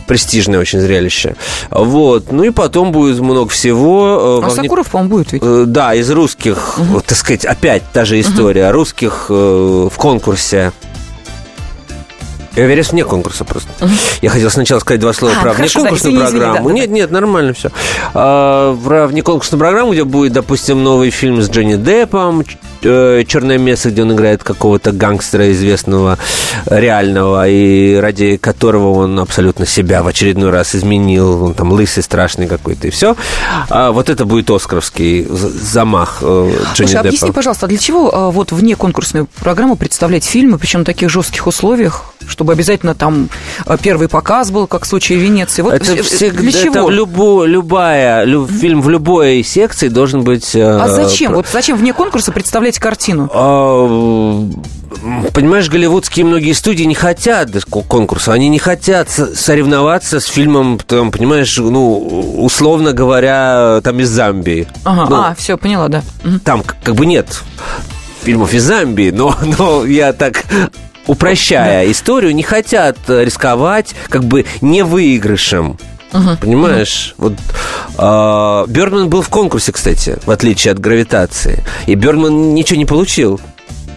престижное 0.06 0.60
очень 0.60 0.80
зрелище. 0.80 1.34
Вот. 1.70 2.30
Ну 2.30 2.44
и 2.44 2.50
потом 2.50 2.92
будет 2.92 3.20
много 3.20 3.48
всего. 3.50 4.40
э, 4.42 4.46
А 4.46 4.48
вне- 4.50 4.54
Сакуров, 4.62 4.88
по-моему, 4.90 5.16
будет 5.16 5.32
ведь. 5.32 5.42
Э, 5.44 5.64
Да, 5.66 5.94
из 5.94 6.10
русских, 6.10 6.78
вот, 6.78 7.04
так 7.06 7.16
сказать, 7.16 7.44
опять 7.44 7.82
та 7.92 8.04
же 8.04 8.20
история. 8.20 8.70
Русских 8.70 9.26
э, 9.30 9.88
в 9.90 9.96
конкурсе. 9.96 10.72
Эверест 12.56 12.92
вне 12.92 13.04
конкурса 13.04 13.44
просто. 13.44 13.68
Я 14.22 14.30
хотел 14.30 14.50
сначала 14.50 14.78
сказать 14.78 15.00
два 15.00 15.12
слова 15.12 15.34
А, 15.36 15.42
про 15.42 15.50
да, 15.54 15.56
внеконкурсную 15.62 16.14
извини, 16.14 16.24
извини, 16.26 16.40
программу. 16.40 16.68
да, 16.68 16.74
да, 16.74 16.80
нет, 16.80 16.90
нет, 16.90 17.10
нормально 17.10 17.52
все. 17.52 17.70
про 18.12 19.06
внеконкурсную 19.08 19.58
программу, 19.58 19.92
где 19.92 20.04
будет, 20.04 20.32
допустим, 20.32 20.82
новый 20.82 21.10
фильм 21.10 21.42
с 21.42 21.50
Джонни 21.50 21.76
Деппом, 21.76 22.44
Черное 22.84 23.58
место, 23.58 23.90
где 23.90 24.02
он 24.02 24.12
играет 24.12 24.42
какого-то 24.44 24.92
гангстера 24.92 25.50
известного, 25.52 26.18
реального, 26.66 27.48
и 27.48 27.96
ради 27.96 28.36
которого 28.36 28.90
он 28.98 29.18
абсолютно 29.20 29.66
себя 29.66 30.02
в 30.02 30.06
очередной 30.06 30.50
раз 30.50 30.74
изменил. 30.74 31.42
Он 31.44 31.54
там 31.54 31.72
лысый, 31.72 32.02
страшный 32.02 32.46
какой-то, 32.46 32.86
и 32.88 32.90
все. 32.90 33.16
вот 33.70 34.10
это 34.10 34.24
будет 34.24 34.50
оскаровский 34.50 35.26
замах 35.28 36.18
э, 36.20 36.24
Джонни 36.74 36.88
Слушай, 36.88 36.96
объясни, 37.00 37.18
Деппа. 37.28 37.32
пожалуйста, 37.32 37.66
а 37.66 37.68
для 37.68 37.78
чего 37.78 38.14
а, 38.14 38.30
вот 38.30 38.52
вне 38.52 38.76
конкурсную 38.76 39.26
программу 39.40 39.76
представлять 39.76 40.24
фильмы, 40.24 40.58
причем 40.58 40.80
на 40.80 40.84
таких 40.84 41.08
жестких 41.10 41.46
условиях, 41.46 42.04
чтобы 42.26 42.52
обязательно 42.52 42.94
там 42.94 43.28
а, 43.66 43.76
первый 43.76 44.08
показ 44.08 44.50
был, 44.50 44.66
как 44.66 44.84
в 44.84 44.86
случае 44.86 45.18
Венеции? 45.18 45.62
Вот 45.62 45.74
Это 45.74 45.92
э, 45.92 46.02
всегда, 46.02 46.40
для 46.40 46.52
чего? 46.52 46.74
это 46.74 46.84
в 46.84 46.90
любо, 46.90 47.44
любая, 47.44 48.24
лю- 48.24 48.46
фильм 48.46 48.82
в 48.82 48.88
любой 48.90 49.42
секции 49.42 49.88
должен 49.88 50.22
быть... 50.22 50.54
э, 50.54 50.62
А 50.62 50.88
зачем? 50.88 51.30
про- 51.32 51.36
Вот 51.38 51.46
зачем 51.52 51.76
вне 51.76 51.92
конкурса 51.92 52.32
представлять 52.32 52.73
картину? 52.80 53.28
А, 53.32 54.48
Понимаешь, 55.32 55.68
голливудские 55.68 56.24
многие 56.24 56.52
студии 56.52 56.84
не 56.84 56.94
хотят 56.94 57.50
ко- 57.64 57.82
конкурса, 57.82 58.32
они 58.32 58.48
не 58.48 58.58
хотят 58.58 59.10
соревноваться 59.10 60.20
с 60.20 60.26
фильмом, 60.26 60.78
там, 60.78 61.10
понимаешь, 61.10 61.58
ну, 61.58 61.98
условно 62.38 62.92
говоря, 62.92 63.80
там 63.82 63.98
из 64.00 64.08
Замбии. 64.08 64.66
Ага, 64.84 65.06
Ну, 65.10 65.16
а, 65.16 65.34
все, 65.36 65.58
поняла, 65.58 65.88
да. 65.88 66.02
Там 66.44 66.62
как 66.62 66.94
бы 66.94 67.06
нет 67.06 67.42
фильмов 68.22 68.54
из 68.54 68.62
Замбии, 68.62 69.10
но, 69.10 69.36
но 69.58 69.84
я 69.84 70.12
так 70.12 70.44
упрощая 71.06 71.90
историю, 71.90 72.34
не 72.34 72.42
хотят 72.42 72.96
рисковать 73.08 73.94
как 74.08 74.24
бы 74.24 74.46
не 74.60 74.82
выигрышем. 74.84 75.78
Понимаешь? 76.40 77.14
Вот 77.18 77.34
Бернман 77.98 79.08
был 79.08 79.22
в 79.22 79.28
конкурсе, 79.28 79.72
кстати, 79.72 80.18
в 80.24 80.30
отличие 80.30 80.72
от 80.72 80.78
гравитации. 80.78 81.64
И 81.86 81.94
Бернман 81.94 82.54
ничего 82.54 82.78
не 82.78 82.86
получил. 82.86 83.40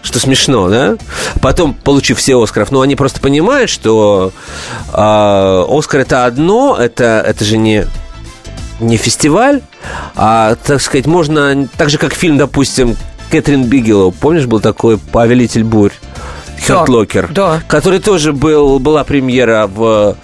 что 0.02 0.18
смешно, 0.20 0.68
да? 0.68 0.96
Потом, 1.40 1.74
получив 1.74 2.18
все 2.18 2.40
Оскаров, 2.40 2.70
ну, 2.70 2.80
они 2.80 2.96
просто 2.96 3.20
понимают, 3.20 3.70
что 3.70 4.32
э, 4.92 5.64
Оскар 5.68 6.00
это 6.00 6.24
одно, 6.24 6.76
это, 6.78 7.22
это 7.26 7.44
же 7.44 7.56
не, 7.58 7.86
не 8.80 8.96
фестиваль, 8.96 9.62
а, 10.14 10.56
так 10.56 10.80
сказать, 10.80 11.06
можно, 11.06 11.68
так 11.76 11.90
же, 11.90 11.98
как 11.98 12.14
фильм, 12.14 12.38
допустим, 12.38 12.96
Кэтрин 13.30 13.64
Бигелоу, 13.64 14.12
помнишь, 14.12 14.46
был 14.46 14.60
такой 14.60 14.98
«Повелитель 14.98 15.64
бурь», 15.64 15.92
Hurt 16.60 16.85
Locker, 16.85 17.28
да. 17.32 17.60
который 17.68 18.00
тоже 18.00 18.32
был, 18.32 18.78
была 18.78 19.04
премьера 19.04 19.66
в 19.66 20.16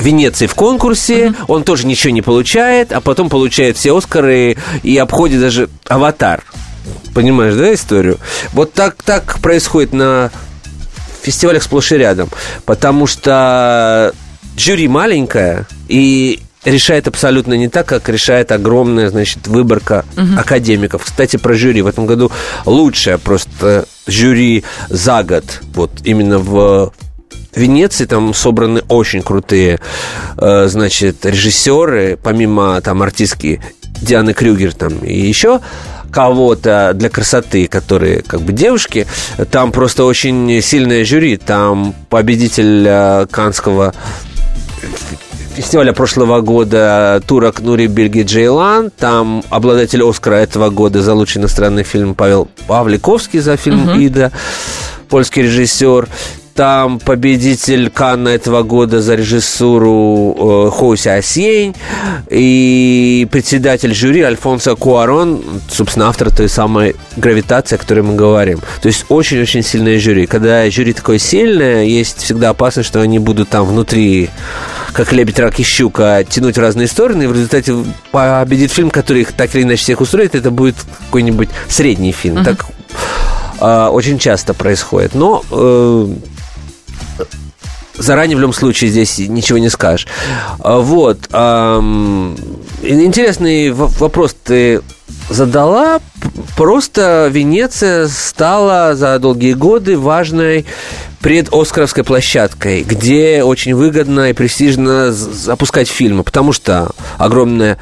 Венеции 0.00 0.46
в 0.46 0.54
конкурсе, 0.54 1.26
mm-hmm. 1.26 1.44
он 1.48 1.64
тоже 1.64 1.86
ничего 1.86 2.12
не 2.12 2.22
получает, 2.22 2.92
а 2.92 3.00
потом 3.00 3.28
получает 3.28 3.76
все 3.76 3.96
Оскары 3.96 4.56
и 4.82 4.96
обходит 4.96 5.40
даже 5.40 5.68
«Аватар». 5.88 6.44
Понимаешь, 7.14 7.54
да, 7.54 7.74
историю? 7.74 8.18
Вот 8.52 8.72
так, 8.72 9.02
так 9.02 9.40
происходит 9.40 9.92
на 9.92 10.30
фестивалях 11.22 11.62
сплошь 11.62 11.92
и 11.92 11.96
рядом. 11.96 12.28
Потому 12.64 13.06
что 13.06 14.14
жюри 14.56 14.88
маленькое, 14.88 15.66
и 15.88 16.40
решает 16.64 17.08
абсолютно 17.08 17.54
не 17.54 17.68
так, 17.68 17.86
как 17.86 18.08
решает 18.08 18.52
огромная, 18.52 19.08
значит, 19.08 19.46
выборка 19.46 20.04
угу. 20.16 20.38
академиков. 20.38 21.04
Кстати, 21.04 21.36
про 21.36 21.54
жюри. 21.54 21.82
В 21.82 21.86
этом 21.86 22.06
году 22.06 22.30
лучшее 22.66 23.18
просто 23.18 23.86
жюри 24.06 24.64
за 24.88 25.22
год. 25.22 25.44
Вот 25.74 25.90
именно 26.04 26.38
в 26.38 26.92
Венеции 27.54 28.04
там 28.04 28.34
собраны 28.34 28.82
очень 28.88 29.22
крутые, 29.22 29.80
э, 30.36 30.66
значит, 30.68 31.26
режиссеры, 31.26 32.18
помимо 32.22 32.80
там 32.80 33.02
артистки 33.02 33.60
Дианы 34.00 34.32
Крюгер 34.32 34.72
там 34.72 34.98
и 34.98 35.18
еще 35.18 35.60
кого-то 36.10 36.92
для 36.94 37.08
красоты, 37.08 37.66
которые 37.68 38.22
как 38.22 38.40
бы 38.40 38.52
девушки, 38.52 39.06
там 39.50 39.72
просто 39.72 40.04
очень 40.04 40.60
сильное 40.62 41.04
жюри. 41.04 41.36
Там 41.36 41.94
победитель 42.08 42.84
э, 42.86 43.26
Канского 43.30 43.94
фестиваля 45.54 45.92
прошлого 45.92 46.40
года 46.40 47.22
турок 47.26 47.60
Нури 47.60 47.86
Бельги 47.86 48.22
Джейлан. 48.22 48.90
Там 48.90 49.44
обладатель 49.50 50.02
Оскара 50.02 50.36
этого 50.36 50.70
года 50.70 51.02
за 51.02 51.14
лучший 51.14 51.40
иностранный 51.40 51.84
фильм 51.84 52.14
Павел 52.14 52.48
Павликовский 52.66 53.40
за 53.40 53.56
фильм 53.56 53.88
угу. 53.88 53.98
«Ида» 53.98 54.32
польский 55.08 55.42
режиссер. 55.42 56.08
Там 56.54 56.98
победитель 56.98 57.90
Канна 57.90 58.28
этого 58.28 58.62
года 58.62 59.00
за 59.00 59.14
режиссуру 59.14 60.68
э, 60.68 60.70
Хоуся 60.70 61.14
Асьень 61.14 61.74
и 62.28 63.26
председатель 63.30 63.94
жюри 63.94 64.22
Альфонсо 64.22 64.74
Куарон, 64.74 65.42
собственно, 65.70 66.08
автор 66.08 66.30
той 66.34 66.48
самой 66.48 66.96
гравитации, 67.16 67.76
о 67.76 67.78
которой 67.78 68.00
мы 68.00 68.14
говорим. 68.14 68.60
То 68.82 68.88
есть 68.88 69.06
очень-очень 69.08 69.62
сильное 69.62 69.98
жюри. 69.98 70.26
Когда 70.26 70.68
жюри 70.70 70.92
такое 70.92 71.18
сильное, 71.18 71.84
есть 71.84 72.18
всегда 72.22 72.50
опасность, 72.50 72.88
что 72.88 73.00
они 73.00 73.18
будут 73.18 73.48
там 73.48 73.64
внутри, 73.64 74.28
как 74.92 75.12
лебедь, 75.12 75.38
рак 75.38 75.58
и 75.60 75.62
щука, 75.62 76.24
тянуть 76.28 76.56
в 76.56 76.60
разные 76.60 76.88
стороны, 76.88 77.24
и 77.24 77.26
в 77.26 77.32
результате 77.32 77.74
победит 78.10 78.72
фильм, 78.72 78.90
который 78.90 79.22
их 79.22 79.32
так 79.32 79.54
или 79.54 79.62
иначе 79.62 79.82
всех 79.82 80.00
устроит, 80.00 80.34
это 80.34 80.50
будет 80.50 80.76
какой-нибудь 81.06 81.48
средний 81.68 82.12
фильм. 82.12 82.38
Uh-huh. 82.38 82.44
Так 82.44 82.66
э, 83.60 83.88
очень 83.88 84.18
часто 84.18 84.52
происходит. 84.52 85.14
Но 85.14 85.44
э, 85.50 86.06
заранее 88.00 88.36
в 88.36 88.40
любом 88.40 88.54
случае 88.54 88.90
здесь 88.90 89.18
ничего 89.18 89.58
не 89.58 89.68
скажешь. 89.68 90.08
А, 90.58 90.80
вот. 90.80 91.20
Интересный 92.82 93.70
вопрос 93.70 94.34
ты 94.42 94.80
задала. 95.28 96.00
Просто 96.56 97.28
Венеция 97.30 98.08
стала 98.08 98.94
за 98.94 99.18
долгие 99.18 99.52
годы 99.52 99.96
важной 99.98 100.66
предоскаровской 101.20 102.02
площадкой, 102.02 102.82
где 102.82 103.42
очень 103.42 103.74
выгодно 103.74 104.30
и 104.30 104.32
престижно 104.32 105.12
запускать 105.12 105.88
фильмы, 105.88 106.24
потому 106.24 106.52
что 106.52 106.90
огромное 107.18 107.78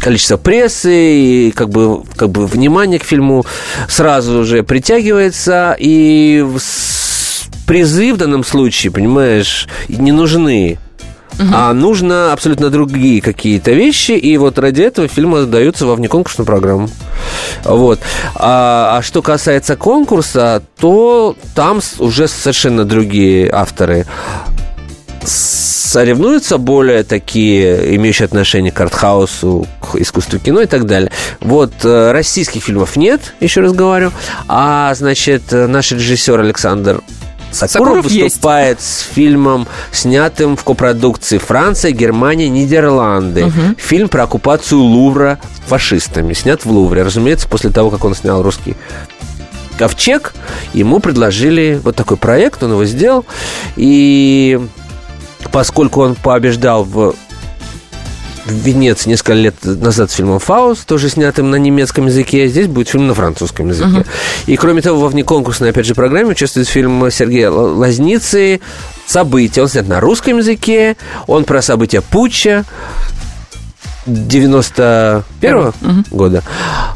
количество 0.00 0.36
прессы 0.36 0.92
и 0.92 1.50
как 1.52 1.68
бы, 1.68 2.02
как 2.16 2.30
бы 2.30 2.46
внимание 2.46 2.98
к 2.98 3.04
фильму 3.04 3.44
сразу 3.88 4.44
же 4.44 4.62
притягивается, 4.62 5.76
и 5.78 6.44
призы 7.70 8.12
в 8.12 8.16
данном 8.16 8.42
случае, 8.42 8.90
понимаешь, 8.90 9.68
не 9.86 10.10
нужны. 10.10 10.80
Угу. 11.34 11.48
А 11.54 11.72
нужно 11.72 12.32
абсолютно 12.32 12.68
другие 12.68 13.20
какие-то 13.22 13.70
вещи, 13.70 14.10
и 14.10 14.36
вот 14.38 14.58
ради 14.58 14.82
этого 14.82 15.06
фильмы 15.06 15.44
даются 15.44 15.86
во 15.86 15.94
внеконкурсную 15.94 16.46
программу. 16.46 16.90
Вот. 17.62 18.00
А, 18.34 18.98
а 18.98 19.02
что 19.02 19.22
касается 19.22 19.76
конкурса, 19.76 20.64
то 20.80 21.36
там 21.54 21.80
уже 22.00 22.26
совершенно 22.26 22.84
другие 22.84 23.48
авторы 23.52 24.04
соревнуются 25.24 26.58
более 26.58 27.04
такие, 27.04 27.94
имеющие 27.94 28.26
отношение 28.26 28.72
к 28.72 28.80
артхаусу, 28.80 29.64
к 29.80 29.94
искусству 29.94 30.40
кино 30.40 30.62
и 30.62 30.66
так 30.66 30.86
далее. 30.86 31.12
Вот 31.40 31.72
э, 31.84 32.10
российских 32.10 32.64
фильмов 32.64 32.96
нет, 32.96 33.34
еще 33.38 33.60
раз 33.60 33.74
говорю. 33.74 34.10
А, 34.48 34.92
значит, 34.94 35.52
наш 35.52 35.92
режиссер 35.92 36.40
Александр 36.40 37.00
Сакуров, 37.52 37.70
Сакуров 37.70 38.04
выступает 38.04 38.78
есть. 38.78 38.90
с 38.90 39.00
фильмом, 39.00 39.66
снятым 39.92 40.56
в 40.56 40.64
копродукции 40.64 41.38
Франция, 41.38 41.92
Германия, 41.92 42.48
Нидерланды. 42.48 43.46
Угу. 43.46 43.76
Фильм 43.78 44.08
про 44.08 44.24
оккупацию 44.24 44.80
Лувра 44.80 45.38
фашистами. 45.66 46.32
Снят 46.32 46.64
в 46.64 46.70
Лувре. 46.70 47.02
Разумеется, 47.02 47.48
после 47.48 47.70
того, 47.70 47.90
как 47.90 48.04
он 48.04 48.14
снял 48.14 48.42
русский 48.42 48.76
ковчег, 49.78 50.34
ему 50.74 51.00
предложили 51.00 51.80
вот 51.82 51.96
такой 51.96 52.18
проект, 52.18 52.62
он 52.62 52.72
его 52.72 52.84
сделал. 52.84 53.24
И 53.76 54.60
поскольку 55.52 56.02
он 56.02 56.14
побеждал 56.14 56.84
в 56.84 57.14
в 58.50 58.66
Венеции 58.66 59.10
несколько 59.10 59.32
лет 59.34 59.54
назад 59.62 60.10
с 60.10 60.14
фильмом 60.14 60.38
«Фауст», 60.38 60.86
тоже 60.86 61.08
снятым 61.08 61.50
на 61.50 61.56
немецком 61.56 62.06
языке, 62.06 62.44
а 62.44 62.46
здесь 62.48 62.66
будет 62.66 62.88
фильм 62.88 63.06
на 63.06 63.14
французском 63.14 63.68
языке. 63.68 64.00
Uh-huh. 64.00 64.06
И, 64.46 64.56
кроме 64.56 64.82
того, 64.82 65.00
во 65.00 65.08
внеконкурсной, 65.08 65.70
опять 65.70 65.86
же, 65.86 65.94
программе 65.94 66.30
участвует 66.30 66.68
фильм 66.68 67.10
Сергея 67.10 67.50
Лазницы 67.50 68.60
«События». 69.06 69.62
Он 69.62 69.68
снят 69.68 69.88
на 69.88 70.00
русском 70.00 70.38
языке, 70.38 70.96
он 71.26 71.44
про 71.44 71.62
события 71.62 72.00
Путча, 72.00 72.64
91 74.06 75.24
-го 75.56 75.74
uh-huh. 75.80 76.04
года. 76.10 76.42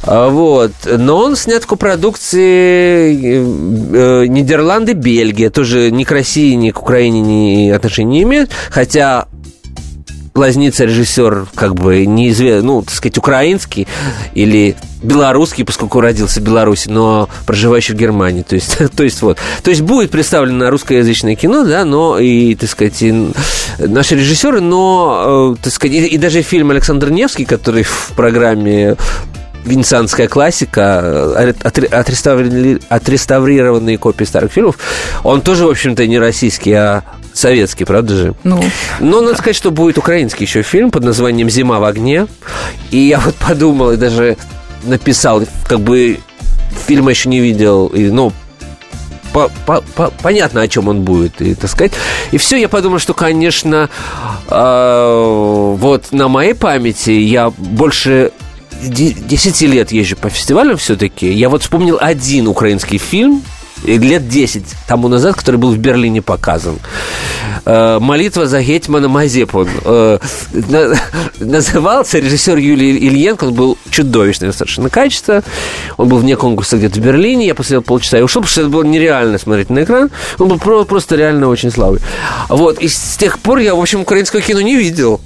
А, 0.03 0.29
вот. 0.29 0.73
Но 0.85 1.19
он 1.19 1.37
снят 1.37 1.63
в 1.63 1.67
копродукции 1.67 3.15
э, 3.15 4.23
э, 4.23 4.27
Нидерланды, 4.27 4.93
Бельгия. 4.93 5.51
Тоже 5.51 5.91
ни 5.91 6.05
к 6.05 6.11
России, 6.11 6.55
ни 6.55 6.71
к 6.71 6.81
Украине 6.81 7.21
ни 7.21 7.71
отношения 7.71 8.11
не 8.11 8.23
имеют. 8.23 8.51
Хотя 8.71 9.27
Лазница 10.35 10.85
режиссер, 10.85 11.47
как 11.55 11.77
бы, 11.77 12.05
неизвестный, 12.07 12.67
ну, 12.67 12.83
так 12.83 12.93
сказать, 12.93 13.19
украинский 13.19 13.87
или 14.35 14.75
белорусский, 15.01 15.65
поскольку 15.65 16.01
родился 16.01 16.41
в 16.41 16.43
Беларуси, 16.43 16.89
но 16.89 17.29
проживающий 17.47 17.95
в 17.95 17.97
Германии. 17.97 18.43
То 18.43 18.57
есть, 18.57 18.79
то 18.97 19.05
есть 19.05 19.23
вот. 19.23 19.39
То 19.63 19.71
есть 19.71 19.83
будет 19.83 20.11
представлено 20.11 20.71
русскоязычное 20.71 21.37
кино, 21.37 21.65
да, 21.65 21.85
но 21.85 22.19
и, 22.19 22.57
так 22.57 22.69
сказать, 22.69 23.01
и 23.01 23.31
наши 23.79 24.17
режиссеры, 24.17 24.61
но, 24.61 25.55
э, 25.55 25.63
так 25.63 25.73
сказать, 25.73 25.97
и, 25.97 26.07
и 26.07 26.19
даже 26.19 26.43
фильм 26.43 26.73
Александр 26.73 27.11
Невский, 27.11 27.45
который 27.45 27.85
в 27.85 28.11
программе 28.17 28.97
венецианская 29.65 30.27
классика, 30.27 31.01
э, 31.37 31.53
отреставрированные 32.89 33.99
копии 33.99 34.25
старых 34.25 34.51
фильмов, 34.51 34.79
он 35.23 35.43
тоже, 35.43 35.65
в 35.67 35.71
общем-то, 35.71 36.05
не 36.09 36.19
российский, 36.19 36.73
а 36.73 37.05
советский, 37.35 37.85
правда 37.85 38.15
же? 38.15 38.35
Ну. 38.45 38.63
Но 39.01 39.21
надо 39.21 39.37
сказать, 39.37 39.57
что 39.57 39.71
будет 39.71 39.99
украинский 39.99 40.47
еще 40.47 40.63
фильм 40.63 40.91
под 40.91 41.05
названием 41.05 41.51
«Зима 41.51 41.81
в 41.81 41.85
огне». 41.85 42.27
И 42.91 42.99
я 42.99 43.21
вот 43.21 43.35
подумал 43.35 43.91
и 43.91 43.97
даже 43.97 44.37
написал, 44.85 45.43
как 45.67 45.81
бы 45.81 46.19
фильма 46.87 47.11
еще 47.11 47.29
не 47.29 47.41
видел, 47.41 47.89
и, 47.89 48.11
ну, 48.11 48.33
по, 49.33 49.51
по, 49.67 49.83
по, 49.97 50.13
понятно, 50.23 50.63
о 50.63 50.69
чем 50.69 50.89
он 50.89 51.03
будет, 51.03 51.43
и, 51.43 51.55
так 51.55 51.69
сказать. 51.69 51.93
И 52.31 52.39
все, 52.39 52.57
я 52.57 52.69
подумал, 52.69 53.01
что, 53.01 53.15
конечно, 53.15 53.91
э, 54.49 55.75
вот 55.77 56.13
на 56.13 56.29
моей 56.29 56.55
памяти 56.55 57.11
я 57.11 57.51
больше 57.51 58.31
10 58.83 59.63
лет 59.63 59.93
езжу 59.93 60.17
по 60.17 60.29
фестивалям 60.29 60.77
все-таки. 60.77 61.33
Я 61.33 61.49
вот 61.49 61.63
вспомнил 61.63 61.99
один 62.01 62.47
украинский 62.47 62.99
фильм, 62.99 63.43
лет 63.85 64.29
10 64.29 64.65
тому 64.87 65.09
назад, 65.09 65.37
который 65.37 65.57
был 65.57 65.73
в 65.73 65.79
Берлине 65.79 66.23
показан. 66.23 66.79
Э, 67.65 67.99
«Молитва 68.01 68.47
за 68.47 68.61
Гетмана 68.63 69.09
Мазепу». 69.09 69.67
Э, 69.85 70.19
назывался 71.39 72.19
режиссер 72.19 72.57
Юлий 72.57 72.97
Ильенко, 72.97 73.45
он 73.45 73.55
был 73.55 73.79
чудовищное 73.91 74.53
совершенно 74.53 74.91
качество. 74.91 75.43
Он 75.97 76.09
был 76.09 76.19
вне 76.19 76.37
конкурса 76.37 76.77
где-то 76.77 77.01
в 77.01 77.03
Берлине, 77.03 77.47
я 77.47 77.55
посмотрел 77.55 77.83
полчаса 77.83 78.19
и 78.19 78.23
ушел, 78.23 78.43
потому 78.43 78.51
что 78.51 78.61
это 78.63 78.71
было 78.71 78.85
нереально 78.85 79.39
смотреть 79.39 79.71
на 79.71 79.85
экран. 79.85 80.11
Он 80.39 80.49
был 80.49 80.59
просто 80.85 81.17
реально 81.17 81.49
очень 81.49 81.71
слабый. 81.71 82.01
Вот, 82.49 82.79
и 82.79 82.89
с 82.89 83.17
тех 83.17 83.39
пор 83.39 83.59
я, 83.59 83.75
в 83.75 83.81
общем, 83.81 84.01
украинского 84.01 84.43
кино 84.43 84.61
не 84.61 84.77
видел. 84.77 85.21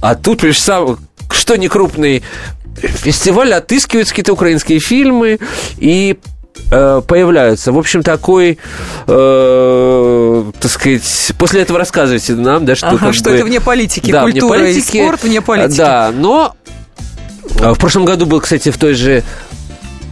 А 0.00 0.14
тут, 0.14 0.42
лишь 0.42 0.60
сам, 0.60 0.98
что 1.30 1.56
не 1.56 1.68
крупный 1.68 2.22
фестиваль, 2.76 3.52
отыскиваются 3.52 4.12
какие-то 4.12 4.32
украинские 4.32 4.80
фильмы, 4.80 5.38
и 5.78 6.18
э, 6.70 7.02
появляются. 7.06 7.72
В 7.72 7.78
общем, 7.78 8.02
такой, 8.02 8.58
э, 9.06 10.44
так 10.60 10.70
сказать, 10.70 11.32
после 11.38 11.62
этого 11.62 11.78
рассказывайте 11.78 12.34
нам, 12.34 12.64
да, 12.64 12.74
что, 12.74 12.88
ага, 12.88 13.12
что 13.12 13.30
бы, 13.30 13.36
это 13.36 13.44
вне 13.44 13.60
политики, 13.60 14.10
да, 14.10 14.22
культура 14.22 14.54
вне 14.54 14.64
политики, 14.64 14.96
и 14.96 15.02
спорт 15.02 15.22
вне 15.22 15.40
политики. 15.40 15.78
Да, 15.78 16.12
но 16.14 16.54
в 17.44 17.78
прошлом 17.78 18.04
году 18.04 18.26
был, 18.26 18.40
кстати, 18.40 18.70
в 18.70 18.78
той 18.78 18.94
же 18.94 19.22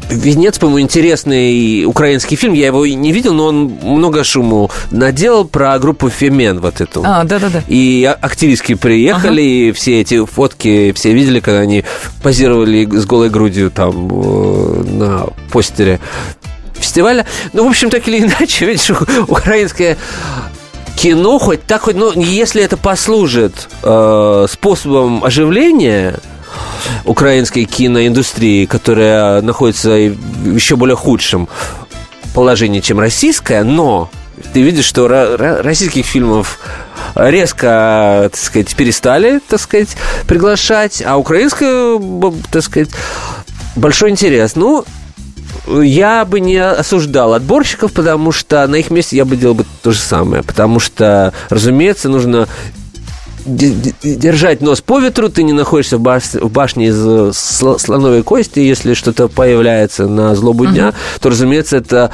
Венец, 0.08 0.58
по-моему, 0.58 0.80
интересный 0.80 1.84
украинский 1.84 2.36
фильм. 2.36 2.54
Я 2.54 2.66
его 2.66 2.86
не 2.86 3.12
видел, 3.12 3.34
но 3.34 3.46
он 3.46 3.78
много 3.82 4.24
шуму 4.24 4.70
наделал 4.90 5.44
про 5.44 5.78
группу 5.78 6.08
Фемен 6.08 6.60
вот 6.60 6.80
эту. 6.80 7.02
А, 7.04 7.24
да-да-да. 7.24 7.62
И 7.68 8.04
а, 8.04 8.12
активистки 8.20 8.74
приехали, 8.74 9.40
ага. 9.40 9.68
и 9.68 9.72
все 9.72 10.00
эти 10.00 10.24
фотки 10.24 10.92
все 10.92 11.12
видели, 11.12 11.40
когда 11.40 11.60
они 11.60 11.84
позировали 12.22 12.86
с 12.86 13.04
голой 13.04 13.28
грудью 13.28 13.70
там 13.70 14.08
э, 14.10 14.82
на 14.84 15.26
постере 15.52 16.00
фестиваля. 16.74 17.26
Ну, 17.52 17.64
в 17.64 17.68
общем, 17.68 17.90
так 17.90 18.08
или 18.08 18.20
иначе, 18.20 18.66
видишь, 18.66 18.90
украинское 19.26 19.98
кино 20.96 21.38
хоть 21.38 21.62
так 21.64 21.82
хоть, 21.82 21.96
ну, 21.96 22.12
если 22.12 22.62
это 22.62 22.76
послужит 22.76 23.68
э, 23.82 24.46
способом 24.50 25.22
оживления 25.22 26.18
украинской 27.04 27.64
киноиндустрии, 27.64 28.66
которая 28.66 29.40
находится 29.42 29.90
в 29.90 30.54
еще 30.54 30.76
более 30.76 30.96
худшем 30.96 31.48
положении, 32.34 32.80
чем 32.80 33.00
российская, 33.00 33.64
но 33.64 34.10
ты 34.52 34.62
видишь, 34.62 34.84
что 34.84 35.08
российских 35.08 36.04
фильмов 36.04 36.60
резко, 37.14 38.28
так 38.30 38.36
сказать, 38.36 38.76
перестали, 38.76 39.40
так 39.48 39.60
сказать, 39.60 39.96
приглашать, 40.26 41.02
а 41.04 41.16
украинская, 41.16 41.98
так 42.50 42.62
сказать, 42.62 42.90
большой 43.74 44.10
интерес. 44.10 44.54
Ну, 44.54 44.84
я 45.66 46.24
бы 46.24 46.40
не 46.40 46.56
осуждал 46.56 47.34
отборщиков, 47.34 47.92
потому 47.92 48.32
что 48.32 48.66
на 48.66 48.76
их 48.76 48.90
месте 48.90 49.16
я 49.16 49.24
бы 49.24 49.36
делал 49.36 49.54
бы 49.54 49.66
то 49.82 49.90
же 49.90 49.98
самое. 49.98 50.42
Потому 50.42 50.80
что, 50.80 51.32
разумеется, 51.50 52.08
нужно 52.08 52.48
держать 53.46 54.60
нос 54.60 54.80
по 54.80 54.98
ветру, 55.00 55.28
ты 55.28 55.42
не 55.42 55.52
находишься 55.52 55.98
в, 55.98 56.00
баш, 56.00 56.34
в 56.34 56.50
башне 56.50 56.88
из 56.88 56.98
э, 57.04 57.32
слоновой 57.32 58.22
кости, 58.22 58.60
если 58.60 58.94
что-то 58.94 59.28
появляется 59.28 60.06
на 60.06 60.34
злобу 60.34 60.66
дня, 60.66 60.88
uh-huh. 60.88 61.20
то, 61.20 61.30
разумеется, 61.30 61.76
это 61.76 62.10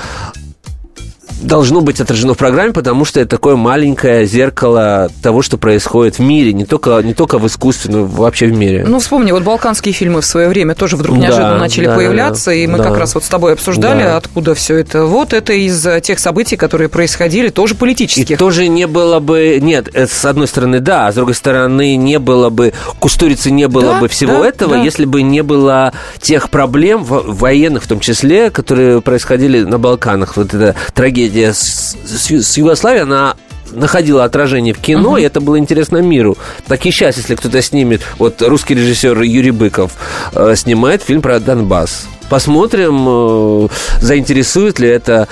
должно 1.44 1.80
быть 1.80 2.00
отражено 2.00 2.34
в 2.34 2.38
программе, 2.38 2.72
потому 2.72 3.04
что 3.04 3.20
это 3.20 3.30
такое 3.30 3.56
маленькое 3.56 4.26
зеркало 4.26 5.10
того, 5.22 5.42
что 5.42 5.58
происходит 5.58 6.18
в 6.18 6.20
мире, 6.20 6.52
не 6.52 6.64
только, 6.64 7.00
не 7.02 7.14
только 7.14 7.38
в 7.38 7.46
искусстве, 7.46 7.92
но 7.92 8.04
вообще 8.04 8.46
в 8.46 8.52
мире. 8.52 8.84
Ну, 8.86 8.98
вспомни, 8.98 9.32
вот 9.32 9.42
балканские 9.42 9.92
фильмы 9.92 10.20
в 10.20 10.26
свое 10.26 10.48
время 10.48 10.74
тоже 10.74 10.96
вдруг 10.96 11.16
неожиданно 11.16 11.54
да, 11.54 11.58
начали 11.58 11.86
да, 11.86 11.94
появляться, 11.94 12.50
и 12.52 12.66
мы 12.66 12.78
да. 12.78 12.84
как 12.84 12.98
раз 12.98 13.14
вот 13.14 13.24
с 13.24 13.28
тобой 13.28 13.52
обсуждали, 13.52 14.02
да. 14.02 14.16
откуда 14.16 14.54
все 14.54 14.76
это. 14.76 15.04
Вот 15.04 15.32
это 15.32 15.52
из 15.52 15.86
тех 16.02 16.18
событий, 16.18 16.56
которые 16.56 16.88
происходили, 16.88 17.50
тоже 17.50 17.74
политических. 17.74 18.30
И 18.30 18.36
тоже 18.36 18.68
не 18.68 18.86
было 18.86 19.20
бы... 19.20 19.58
Нет, 19.60 19.88
э, 19.92 20.06
с 20.06 20.24
одной 20.24 20.48
стороны, 20.48 20.80
да, 20.80 21.08
а 21.08 21.12
с 21.12 21.14
другой 21.14 21.34
стороны, 21.34 21.96
не 21.96 22.18
было 22.18 22.50
бы... 22.50 22.72
Кустурицы 22.98 23.50
не 23.50 23.68
было 23.68 23.94
да, 23.94 24.00
бы 24.00 24.08
всего 24.08 24.42
да, 24.42 24.48
этого, 24.48 24.76
да. 24.76 24.82
если 24.82 25.04
бы 25.04 25.22
не 25.22 25.42
было 25.42 25.92
тех 26.20 26.50
проблем, 26.50 27.04
военных 27.04 27.84
в 27.84 27.88
том 27.88 28.00
числе, 28.00 28.50
которые 28.50 29.02
происходили 29.02 29.62
на 29.62 29.78
Балканах. 29.78 30.36
Вот 30.36 30.54
эта 30.54 30.74
трагедия 30.94 31.33
трагедия 31.34 31.52
с, 31.52 31.96
с, 32.04 32.30
с 32.30 32.56
Югославией, 32.56 33.02
она 33.02 33.36
находила 33.72 34.24
отражение 34.24 34.72
в 34.72 34.78
кино, 34.78 35.18
uh-huh. 35.18 35.22
и 35.22 35.24
это 35.24 35.40
было 35.40 35.58
интересно 35.58 35.98
миру. 35.98 36.38
Так 36.68 36.86
и 36.86 36.90
сейчас, 36.90 37.16
если 37.16 37.34
кто-то 37.34 37.60
снимет, 37.60 38.02
вот 38.18 38.40
русский 38.42 38.74
режиссер 38.74 39.20
Юрий 39.22 39.50
Быков 39.50 39.92
э, 40.32 40.54
снимает 40.56 41.02
фильм 41.02 41.22
про 41.22 41.40
Донбасс. 41.40 42.06
Посмотрим, 42.30 43.06
э, 43.08 43.68
заинтересует 44.00 44.78
ли 44.78 44.88
это 44.88 45.26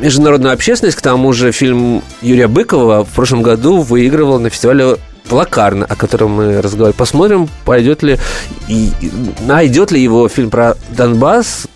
международную 0.00 0.54
общественность. 0.54 0.96
К 0.96 1.02
тому 1.02 1.32
же 1.32 1.50
фильм 1.50 2.02
Юрия 2.22 2.46
Быкова 2.46 3.04
в 3.04 3.08
прошлом 3.08 3.42
году 3.42 3.80
выигрывал 3.80 4.38
на 4.38 4.48
фестивале 4.48 4.96
Лакарно, 5.28 5.86
о 5.86 5.96
котором 5.96 6.32
мы 6.32 6.60
разговаривали. 6.60 6.96
Посмотрим, 6.96 7.48
пойдет 7.64 8.02
ли, 8.02 8.18
и, 8.68 8.90
найдет 9.40 9.90
ли 9.90 10.00
его 10.00 10.28
фильм 10.28 10.50
про 10.50 10.76
Донбасс 10.90 11.66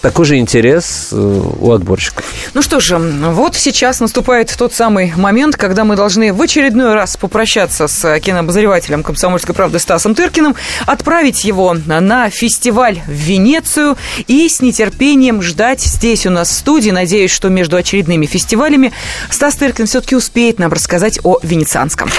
такой 0.00 0.24
же 0.24 0.38
интерес 0.38 1.08
э, 1.12 1.16
у 1.16 1.72
отборщиков. 1.72 2.24
Ну 2.54 2.62
что 2.62 2.80
же, 2.80 2.98
вот 2.98 3.56
сейчас 3.56 4.00
наступает 4.00 4.54
тот 4.56 4.74
самый 4.74 5.12
момент, 5.16 5.56
когда 5.56 5.84
мы 5.84 5.96
должны 5.96 6.32
в 6.32 6.40
очередной 6.40 6.94
раз 6.94 7.16
попрощаться 7.16 7.88
с 7.88 8.20
кинообозревателем 8.20 9.02
«Комсомольской 9.02 9.54
правды» 9.54 9.78
Стасом 9.78 10.14
Тыркиным, 10.14 10.54
отправить 10.86 11.44
его 11.44 11.74
на 11.74 12.30
фестиваль 12.30 13.00
в 13.06 13.10
Венецию 13.10 13.96
и 14.26 14.48
с 14.48 14.60
нетерпением 14.60 15.42
ждать 15.42 15.80
здесь 15.80 16.26
у 16.26 16.30
нас 16.30 16.48
в 16.48 16.52
студии. 16.52 16.90
Надеюсь, 16.90 17.30
что 17.30 17.48
между 17.48 17.76
очередными 17.76 18.26
фестивалями 18.26 18.92
Стас 19.30 19.56
Тыркин 19.56 19.86
все-таки 19.86 20.16
успеет 20.16 20.58
нам 20.58 20.72
рассказать 20.72 21.18
о 21.22 21.38
венецианском. 21.42 22.10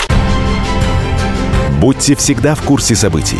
Будьте 1.80 2.16
всегда 2.16 2.55
в 2.55 2.61
курсе 2.61 2.95
событий. 2.95 3.39